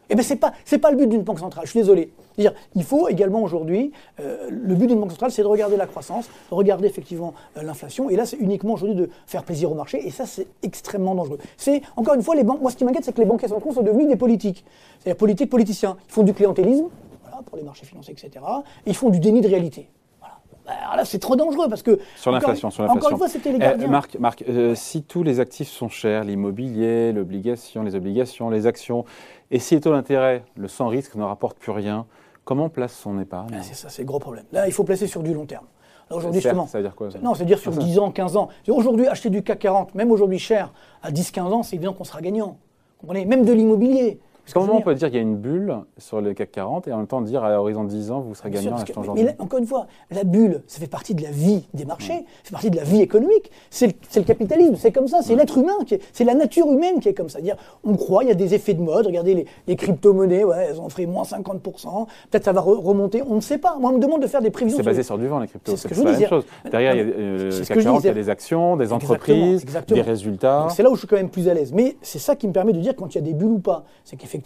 Eh 0.09 0.15
bien, 0.15 0.23
ce 0.23 0.33
n'est 0.33 0.79
pas, 0.79 0.91
le 0.91 0.97
but 0.97 1.07
d'une 1.07 1.21
banque 1.21 1.39
centrale, 1.39 1.65
je 1.65 1.71
suis 1.71 1.79
désolé. 1.79 2.11
-dire, 2.37 2.53
il 2.75 2.83
faut 2.83 3.07
également 3.09 3.43
aujourd'hui, 3.43 3.91
euh, 4.19 4.49
le 4.49 4.75
but 4.75 4.87
d'une 4.87 4.99
banque 4.99 5.11
centrale, 5.11 5.31
c'est 5.31 5.41
de 5.43 5.47
regarder 5.47 5.77
la 5.77 5.85
croissance, 5.85 6.27
de 6.49 6.55
regarder 6.55 6.87
effectivement 6.87 7.33
euh, 7.57 7.63
l'inflation. 7.63 8.09
Et 8.09 8.15
là, 8.15 8.25
c'est 8.25 8.37
uniquement 8.37 8.73
aujourd'hui 8.73 8.95
de 8.95 9.09
faire 9.27 9.43
plaisir 9.43 9.71
au 9.71 9.75
marché. 9.75 10.05
Et 10.07 10.09
ça, 10.09 10.25
c'est 10.25 10.47
extrêmement 10.63 11.15
dangereux. 11.15 11.37
C'est, 11.57 11.81
encore 11.95 12.15
une 12.15 12.23
fois, 12.23 12.35
les 12.35 12.43
banques, 12.43 12.61
moi, 12.61 12.71
ce 12.71 12.77
qui 12.77 12.85
m'inquiète, 12.85 13.03
c'est 13.05 13.13
que 13.13 13.21
les 13.21 13.27
banquiers 13.27 13.49
centraux 13.49 13.73
sont 13.73 13.83
devenus 13.83 14.07
des 14.07 14.15
politiques. 14.15 14.65
C'est-à-dire 14.99 15.17
politiques, 15.17 15.49
politiciens. 15.49 15.97
Ils 16.07 16.13
font 16.13 16.23
du 16.23 16.33
clientélisme, 16.33 16.87
voilà, 17.23 17.43
pour 17.45 17.57
les 17.57 17.63
marchés 17.63 17.85
financiers, 17.85 18.13
etc. 18.13 18.43
Et 18.85 18.91
ils 18.91 18.95
font 18.95 19.09
du 19.09 19.19
déni 19.19 19.41
de 19.41 19.47
réalité. 19.47 19.89
Alors 20.83 20.95
là, 20.97 21.05
c'est 21.05 21.19
trop 21.19 21.35
dangereux 21.35 21.67
parce 21.69 21.83
que. 21.83 21.99
Sur 22.15 22.31
l'inflation, 22.31 22.69
sur 22.69 22.83
l'inflation. 22.83 22.99
Encore 22.99 23.11
une 23.11 23.17
fois, 23.17 23.27
c'était 23.27 23.49
les 23.51 23.57
eh, 23.57 23.59
gardiens. 23.59 23.87
Marc, 23.87 24.17
Marc 24.19 24.43
si 24.75 25.03
tous 25.03 25.23
les 25.23 25.39
actifs 25.39 25.69
sont 25.69 25.89
chers, 25.89 26.23
l'immobilier, 26.23 27.11
l'obligation, 27.11 27.83
les 27.83 27.95
obligations, 27.95 28.49
les 28.49 28.67
actions, 28.67 29.05
et 29.51 29.59
si 29.59 29.75
les 29.75 29.81
taux 29.81 29.91
d'intérêt, 29.91 30.43
le 30.55 30.67
sans 30.67 30.87
risque, 30.87 31.15
ne 31.15 31.23
rapporte 31.23 31.57
plus 31.57 31.71
rien, 31.71 32.05
comment 32.45 32.65
on 32.65 32.69
place 32.69 32.93
son 32.93 33.19
épargne 33.19 33.49
ah, 33.53 33.63
C'est 33.63 33.75
ça, 33.75 33.89
c'est 33.89 34.03
le 34.03 34.07
gros 34.07 34.19
problème. 34.19 34.45
Là, 34.51 34.67
il 34.67 34.73
faut 34.73 34.83
placer 34.83 35.07
sur 35.07 35.23
du 35.23 35.33
long 35.33 35.45
terme. 35.45 35.65
Aujourd'hui, 36.11 36.41
justement. 36.41 36.65
Ça 36.65 36.79
veut 36.79 36.83
dire 36.83 36.95
quoi 36.95 37.09
Non, 37.21 37.35
c'est-à-dire 37.35 37.59
sur 37.59 37.71
10 37.71 37.99
ans, 37.99 38.11
15 38.11 38.35
ans. 38.35 38.49
Aujourd'hui, 38.67 39.07
acheter 39.07 39.29
du 39.29 39.43
CAC 39.43 39.59
40, 39.59 39.95
même 39.95 40.11
aujourd'hui 40.11 40.39
cher, 40.39 40.73
à 41.03 41.11
10-15 41.11 41.41
ans, 41.41 41.63
c'est 41.63 41.75
évident 41.75 41.93
qu'on 41.93 42.03
sera 42.03 42.21
gagnant. 42.21 42.57
Vous 42.99 43.01
comprenez? 43.01 43.25
Même 43.25 43.45
de 43.45 43.53
l'immobilier. 43.53 44.19
Comment 44.53 44.77
on 44.77 44.81
peut 44.81 44.95
dire 44.95 45.07
qu'il 45.09 45.17
y 45.17 45.19
a 45.19 45.23
une 45.23 45.37
bulle 45.37 45.75
sur 45.97 46.21
le 46.21 46.33
CAC 46.33 46.51
40 46.51 46.87
et 46.87 46.93
en 46.93 46.97
même 46.97 47.07
temps 47.07 47.21
dire 47.21 47.43
à 47.43 47.51
l'horizon 47.51 47.83
de 47.83 47.89
10 47.89 48.11
ans, 48.11 48.21
vous 48.21 48.35
serez 48.35 48.49
gagnant 48.49 48.73
en 48.73 48.81
achetant 48.81 49.01
aujourd'hui 49.01 49.25
Mais 49.25 49.35
encore 49.39 49.59
une 49.59 49.65
fois, 49.65 49.87
la 50.11 50.23
bulle, 50.23 50.61
ça 50.67 50.79
fait 50.79 50.87
partie 50.87 51.15
de 51.15 51.23
la 51.23 51.31
vie 51.31 51.67
des 51.73 51.85
marchés, 51.85 52.25
ça 52.43 52.43
fait 52.43 52.51
partie 52.51 52.71
de 52.71 52.75
la 52.75 52.83
vie 52.83 53.01
économique. 53.01 53.51
C'est 53.69 53.87
le, 54.15 54.23
capitalisme, 54.23 54.75
c'est 54.75 54.91
comme 54.91 55.07
ça, 55.07 55.21
c'est 55.21 55.35
l'être 55.35 55.57
humain, 55.57 55.77
c'est 56.13 56.23
la 56.23 56.35
nature 56.35 56.71
humaine 56.71 56.99
qui 56.99 57.09
est 57.09 57.13
comme 57.13 57.29
ça. 57.29 57.39
-dire, 57.39 57.55
on 57.83 57.95
croit, 57.95 58.23
il 58.23 58.27
y 58.27 58.31
a 58.31 58.35
des 58.35 58.53
effets 58.53 58.73
de 58.73 58.81
mode, 58.81 59.05
regardez 59.07 59.45
les, 59.67 59.75
crypto-monnaies, 59.75 60.43
ouais, 60.43 60.67
elles 60.69 60.81
ont 60.81 60.89
fait 60.89 61.05
moins 61.05 61.23
50%, 61.23 62.07
peut-être 62.29 62.45
ça 62.45 62.51
va 62.51 62.61
remonter, 62.61 63.21
on 63.27 63.35
ne 63.35 63.41
sait 63.41 63.57
pas. 63.57 63.75
Moi, 63.79 63.91
on 63.91 63.93
me 63.95 63.99
demande 63.99 64.21
de 64.21 64.27
faire 64.27 64.41
des 64.41 64.51
prévisions. 64.51 64.77
C'est 64.77 64.83
basé 64.83 65.03
sur 65.03 65.17
du 65.17 65.27
vent, 65.27 65.39
les 65.39 65.47
cryptos, 65.47 65.77
c'est 65.77 65.95
la 65.95 66.11
même 66.11 66.27
chose. 66.27 66.45
Derrière, 66.69 66.95
il 66.95 66.97
y 66.97 67.01
a 67.01 67.05
euh, 67.05 67.59
le 67.59 67.65
CAC 67.65 67.83
40, 67.83 68.03
il 68.03 68.07
y 68.07 68.09
a 68.09 68.13
des 68.13 68.29
actions, 68.29 68.77
des 68.77 68.91
entreprises, 68.93 69.65
des 69.87 70.01
résultats. 70.01 70.67
C'est 70.71 70.83
là 70.83 70.89
où 70.89 70.95
je 70.95 70.99
suis 70.99 71.07
quand 71.07 71.15
même 71.15 71.29
plus 71.29 71.47
à 71.47 71.53
l'aise. 71.53 71.71
Mais 71.73 71.97
c'est 72.01 72.19
ça 72.19 72.35
qui 72.35 72.47
me 72.47 72.53
permet 72.53 72.73
de 72.73 72.79
dire 72.79 72.95
quand 72.95 73.13
il 73.13 73.15
y 73.15 73.21
a 73.21 73.21
des 73.21 73.33
bulles 73.33 73.51
ou 73.51 73.59
pas. 73.59 73.83
C'est 74.03 74.15
qu'effectivement, 74.15 74.38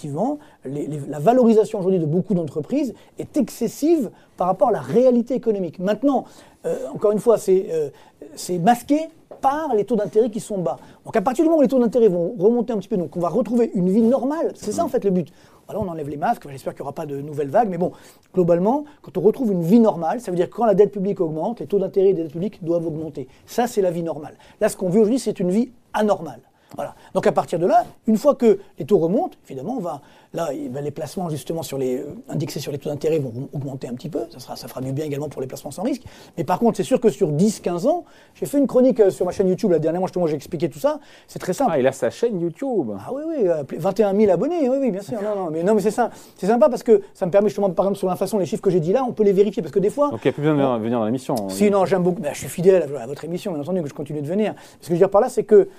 la 0.66 1.20
valorisation 1.20 1.80
aujourd'hui 1.80 2.00
de 2.00 2.06
beaucoup 2.06 2.34
d'entreprises 2.34 2.94
est 3.20 3.38
excessive 3.38 4.12
par 4.38 4.48
rapport 4.48 4.70
à 4.70 4.72
la 4.72 4.82
réalité 4.82 5.34
économique. 5.34 5.80
Maintenant, 5.80 6.26
euh, 6.66 6.88
encore 6.94 7.12
une 7.12 7.20
fois, 7.20 7.38
euh, 7.50 7.90
c'est 8.36 8.60
masqué 8.60 9.00
par 9.42 9.76
les 9.76 9.84
taux 9.84 9.98
d'intérêt 9.98 10.30
qui 10.30 10.40
sont 10.40 10.58
bas. 10.58 10.78
Donc 11.06 11.16
à 11.18 11.22
partir 11.22 11.44
du 11.44 11.50
moment 11.50 11.60
où 11.60 11.62
les 11.62 11.68
taux 11.68 11.80
d'intérêt 11.80 12.08
vont 12.08 12.34
remonter 12.40 12.72
un 12.72 12.78
petit 12.78 12.88
peu, 12.88 12.96
donc 12.96 13.16
on 13.18 13.20
va 13.20 13.30
retrouver 13.30 13.72
une 13.74 13.90
vie 13.90 14.02
normale, 14.02 14.54
c'est 14.56 14.72
ça 14.72 14.86
en 14.86 14.88
fait 14.88 15.04
le 15.04 15.12
but. 15.12 15.34
Voilà, 15.68 15.82
on 15.82 15.88
enlève 15.88 16.10
les 16.10 16.18
masques, 16.18 16.48
j'espère 16.50 16.74
qu'il 16.74 16.82
n'y 16.82 16.88
aura 16.88 16.94
pas 16.94 17.06
de 17.06 17.20
nouvelles 17.22 17.50
vagues, 17.50 17.70
mais 17.70 17.78
bon, 17.78 17.92
globalement, 18.34 18.86
quand 19.02 19.18
on 19.18 19.22
retrouve 19.22 19.52
une 19.52 19.64
vie 19.64 19.80
normale, 19.80 20.20
ça 20.20 20.32
veut 20.32 20.38
dire 20.38 20.50
que 20.50 20.56
quand 20.56 20.66
la 20.66 20.76
dette 20.76 20.92
publique 20.92 21.22
augmente, 21.22 21.60
les 21.60 21.68
taux 21.68 21.80
d'intérêt 21.80 22.14
des 22.14 22.24
dettes 22.24 22.32
publiques 22.34 22.64
doivent 22.64 22.86
augmenter. 22.86 23.28
Ça, 23.46 23.68
c'est 23.68 23.82
la 23.82 23.92
vie 23.92 24.04
normale. 24.04 24.36
Là, 24.60 24.68
ce 24.68 24.76
qu'on 24.76 24.90
vit 24.90 24.98
aujourd'hui, 24.98 25.20
c'est 25.20 25.40
une 25.40 25.52
vie 25.52 25.72
anormale. 25.94 26.42
Voilà. 26.76 26.96
Donc 27.14 27.28
à 27.28 27.32
partir 27.32 27.60
de 27.60 27.66
là, 27.66 27.86
une 28.08 28.18
fois 28.18 28.36
que 28.36 28.60
les 28.80 28.86
taux 28.86 28.98
remontent, 28.98 29.38
évidemment, 29.48 29.76
on 29.78 29.82
va, 29.82 30.02
là, 30.34 30.50
les 30.52 30.92
placements 30.92 31.30
justement 31.30 31.64
sur 31.64 31.78
les, 31.78 31.98
euh, 31.98 32.16
indexés 32.30 32.60
sur 32.60 32.72
les 32.72 32.78
taux 32.78 32.90
d'intérêt 32.90 33.20
vont 33.20 33.50
augmenter 33.54 33.88
un 33.88 33.94
petit 33.94 34.10
peu. 34.10 34.22
Ça, 34.32 34.40
sera, 34.40 34.56
ça 34.56 34.68
fera 34.68 34.82
du 34.82 34.92
bien 34.92 35.06
également 35.06 35.30
pour 35.30 35.42
les 35.42 35.48
placements 35.48 35.72
sans 35.72 35.84
risque. 35.84 36.04
Mais 36.38 36.44
par 36.44 36.60
contre, 36.60 36.78
c'est 36.78 36.84
sûr 36.84 37.00
que 37.00 37.10
sur 37.10 37.32
10-15 37.32 37.88
ans, 37.88 38.06
j'ai 38.34 38.46
fait 38.46 38.58
une 38.58 38.68
chronique 38.68 39.00
euh, 39.00 39.12
sur 39.12 39.26
ma 39.26 39.32
chaîne 39.32 39.48
YouTube 39.48 39.72
la 39.72 39.80
dernièrement, 39.80 40.08
justement, 40.08 40.28
j'ai 40.28 40.36
expliqué 40.36 40.70
tout 40.70 40.80
ça. 40.80 41.00
C'est 41.28 41.40
très 41.40 41.54
simple. 41.54 41.72
Ah, 41.74 41.80
il 41.80 41.88
a 41.88 41.92
sa 41.92 42.10
chaîne 42.10 42.40
YouTube. 42.40 42.92
Ah 43.00 43.12
oui, 43.14 43.22
oui, 43.28 43.78
21 43.78 44.14
euh, 44.14 44.20
000 44.20 44.32
abonnés, 44.32 44.70
oui, 44.70 44.78
oui, 44.80 44.92
bien 44.92 45.02
sûr. 45.02 45.22
Non, 45.22 45.36
non, 45.36 45.52
mais, 45.52 45.64
non, 45.64 45.76
mais 45.76 45.82
c'est 45.82 45.92
ça. 45.92 46.10
C'est 46.38 46.48
sympa 46.48 46.70
parce 46.70 46.84
que 46.84 47.02
ça 47.14 47.26
me 47.26 47.32
permet 47.32 47.50
justement, 47.50 47.70
par 47.70 47.86
exemple, 47.86 48.00
sur 48.00 48.08
l'inflation, 48.08 48.40
les 48.40 48.46
chiffres 48.46 48.64
que 48.64 48.72
j'ai 48.72 48.80
dit 48.80 48.94
là, 48.94 49.04
on 49.08 49.14
peut 49.14 49.24
les 49.24 49.34
vérifier 49.34 49.62
parce 49.62 49.74
que 49.74 49.80
des 49.80 49.92
fois. 49.92 50.10
Donc 50.10 50.22
il 50.24 50.28
n'y 50.28 50.30
a 50.30 50.34
plus 50.34 50.42
besoin 50.42 50.78
de 50.78 50.84
venir 50.84 51.00
dans 51.00 51.06
l'émission. 51.06 51.36
Si, 51.50 51.70
non, 51.70 51.86
j'aime 51.86 52.04
beaucoup. 52.04 52.22
je 52.24 52.38
suis 52.38 52.48
fidèle 52.48 52.90
à, 53.00 53.06
votre 53.06 53.26
émission, 53.26 53.52
bien 53.52 53.62
entendu, 53.62 53.82
que 53.84 53.90
je 53.90 53.94
continue 53.94 54.22
de 54.22 54.28
venir. 54.28 54.56
Ce 54.82 54.88
que 54.88 54.88
je 54.88 54.92
veux 54.94 54.98
dire 54.98 55.10
par 55.10 55.22
là, 55.22 55.30
c'est 55.30 55.44
que 55.44 55.70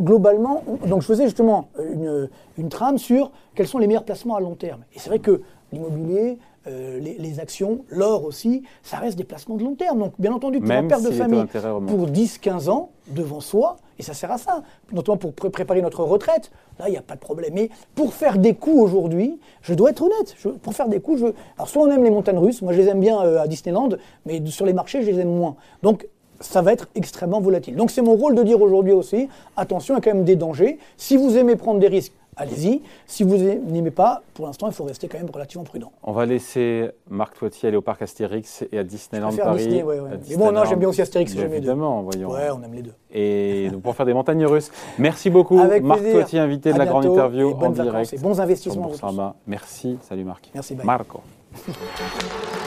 globalement, 0.00 0.62
donc 0.86 1.02
je 1.02 1.06
faisais 1.06 1.24
justement 1.24 1.68
une, 1.78 2.28
une 2.58 2.68
trame 2.68 2.98
sur 2.98 3.30
quels 3.54 3.66
sont 3.66 3.78
les 3.78 3.86
meilleurs 3.86 4.04
placements 4.04 4.36
à 4.36 4.40
long 4.40 4.54
terme. 4.54 4.84
Et 4.94 4.98
c'est 4.98 5.08
vrai 5.08 5.18
que 5.18 5.42
l'immobilier, 5.72 6.38
euh, 6.66 6.98
les, 6.98 7.40
actions, 7.40 7.84
l'or 7.90 8.24
aussi, 8.24 8.62
ça 8.82 8.96
reste 8.96 9.18
des 9.18 9.24
placements 9.24 9.56
de 9.56 9.64
long 9.64 9.74
terme. 9.74 9.98
Donc, 9.98 10.14
bien 10.18 10.32
entendu, 10.32 10.60
pour 10.60 10.70
un 10.70 10.84
père 10.84 11.02
de 11.02 11.10
famille, 11.10 11.44
pour 11.86 12.08
10-15 12.08 12.70
ans, 12.70 12.90
devant 13.08 13.40
soi, 13.40 13.76
et 13.98 14.02
ça 14.02 14.14
sert 14.14 14.30
à 14.30 14.38
ça, 14.38 14.62
notamment 14.90 15.18
pour 15.18 15.34
préparer 15.34 15.82
notre 15.82 16.02
retraite, 16.04 16.50
là, 16.78 16.88
il 16.88 16.92
n'y 16.92 16.96
a 16.96 17.02
pas 17.02 17.16
de 17.16 17.20
problème. 17.20 17.52
Mais 17.52 17.68
pour 17.94 18.14
faire 18.14 18.38
des 18.38 18.54
coups 18.54 18.80
aujourd'hui, 18.80 19.38
je 19.60 19.74
dois 19.74 19.90
être 19.90 20.02
honnête, 20.02 20.34
pour 20.62 20.72
faire 20.72 20.88
des 20.88 21.00
coups, 21.00 21.20
je... 21.20 21.26
alors 21.56 21.68
soit 21.68 21.82
on 21.82 21.90
aime 21.90 22.02
les 22.02 22.10
montagnes 22.10 22.38
russes, 22.38 22.62
moi 22.62 22.72
je 22.72 22.80
les 22.80 22.88
aime 22.88 23.00
bien 23.00 23.20
euh, 23.20 23.42
à 23.42 23.46
Disneyland, 23.46 23.90
mais 24.24 24.42
sur 24.46 24.64
les 24.64 24.72
marchés, 24.72 25.02
je 25.02 25.10
les 25.10 25.20
aime 25.20 25.36
moins. 25.36 25.56
Donc, 25.82 26.08
ça 26.40 26.62
va 26.62 26.72
être 26.72 26.88
extrêmement 26.94 27.40
volatile. 27.40 27.76
Donc 27.76 27.90
c'est 27.90 28.02
mon 28.02 28.14
rôle 28.14 28.34
de 28.34 28.42
dire 28.42 28.60
aujourd'hui 28.60 28.92
aussi, 28.92 29.28
attention, 29.56 29.94
il 29.94 29.98
y 29.98 30.00
a 30.00 30.02
quand 30.02 30.14
même 30.14 30.24
des 30.24 30.36
dangers. 30.36 30.78
Si 30.96 31.16
vous 31.16 31.36
aimez 31.36 31.56
prendre 31.56 31.80
des 31.80 31.88
risques, 31.88 32.12
allez-y. 32.36 32.82
Si 33.06 33.22
vous 33.22 33.36
n'aimez 33.36 33.90
pas, 33.90 34.22
pour 34.34 34.46
l'instant, 34.46 34.66
il 34.66 34.72
faut 34.72 34.84
rester 34.84 35.08
quand 35.08 35.18
même 35.18 35.30
relativement 35.32 35.64
prudent. 35.64 35.92
On 36.02 36.12
va 36.12 36.26
laisser 36.26 36.90
Marc 37.08 37.38
Toitier 37.38 37.68
aller 37.68 37.76
au 37.76 37.82
parc 37.82 38.02
Astérix 38.02 38.64
et 38.72 38.78
à 38.78 38.84
Disneyland 38.84 39.32
Paris. 39.36 39.64
Disney, 39.64 39.82
ouais, 39.82 40.00
ouais. 40.00 40.10
Mais 40.28 40.36
bon, 40.36 40.52
non, 40.52 40.64
j'aime 40.64 40.78
bien 40.78 40.88
aussi 40.88 41.02
Astérix, 41.02 41.32
j'aime 41.32 41.42
les 41.44 41.48
deux. 41.48 41.56
Évidemment, 41.56 42.02
voyons. 42.02 42.30
Ouais, 42.30 42.48
on 42.50 42.62
aime 42.62 42.74
les 42.74 42.82
deux. 42.82 42.94
Et 43.12 43.68
donc 43.70 43.82
pour 43.82 43.94
faire 43.94 44.06
des 44.06 44.14
montagnes 44.14 44.46
russes. 44.46 44.70
Merci 44.98 45.30
beaucoup, 45.30 45.56
Marc 45.82 46.02
Toitier, 46.02 46.40
invité 46.40 46.72
de 46.72 46.78
la 46.78 46.86
grande 46.86 47.06
interview 47.06 47.52
en 47.52 47.70
direct. 47.70 48.12
Et 48.12 48.18
bons 48.18 48.40
investissements. 48.40 48.90
Merci. 49.46 49.98
Salut 50.02 50.24
Marc. 50.24 50.50
Merci, 50.54 50.74
bye. 50.74 50.86
Marco. 50.86 51.20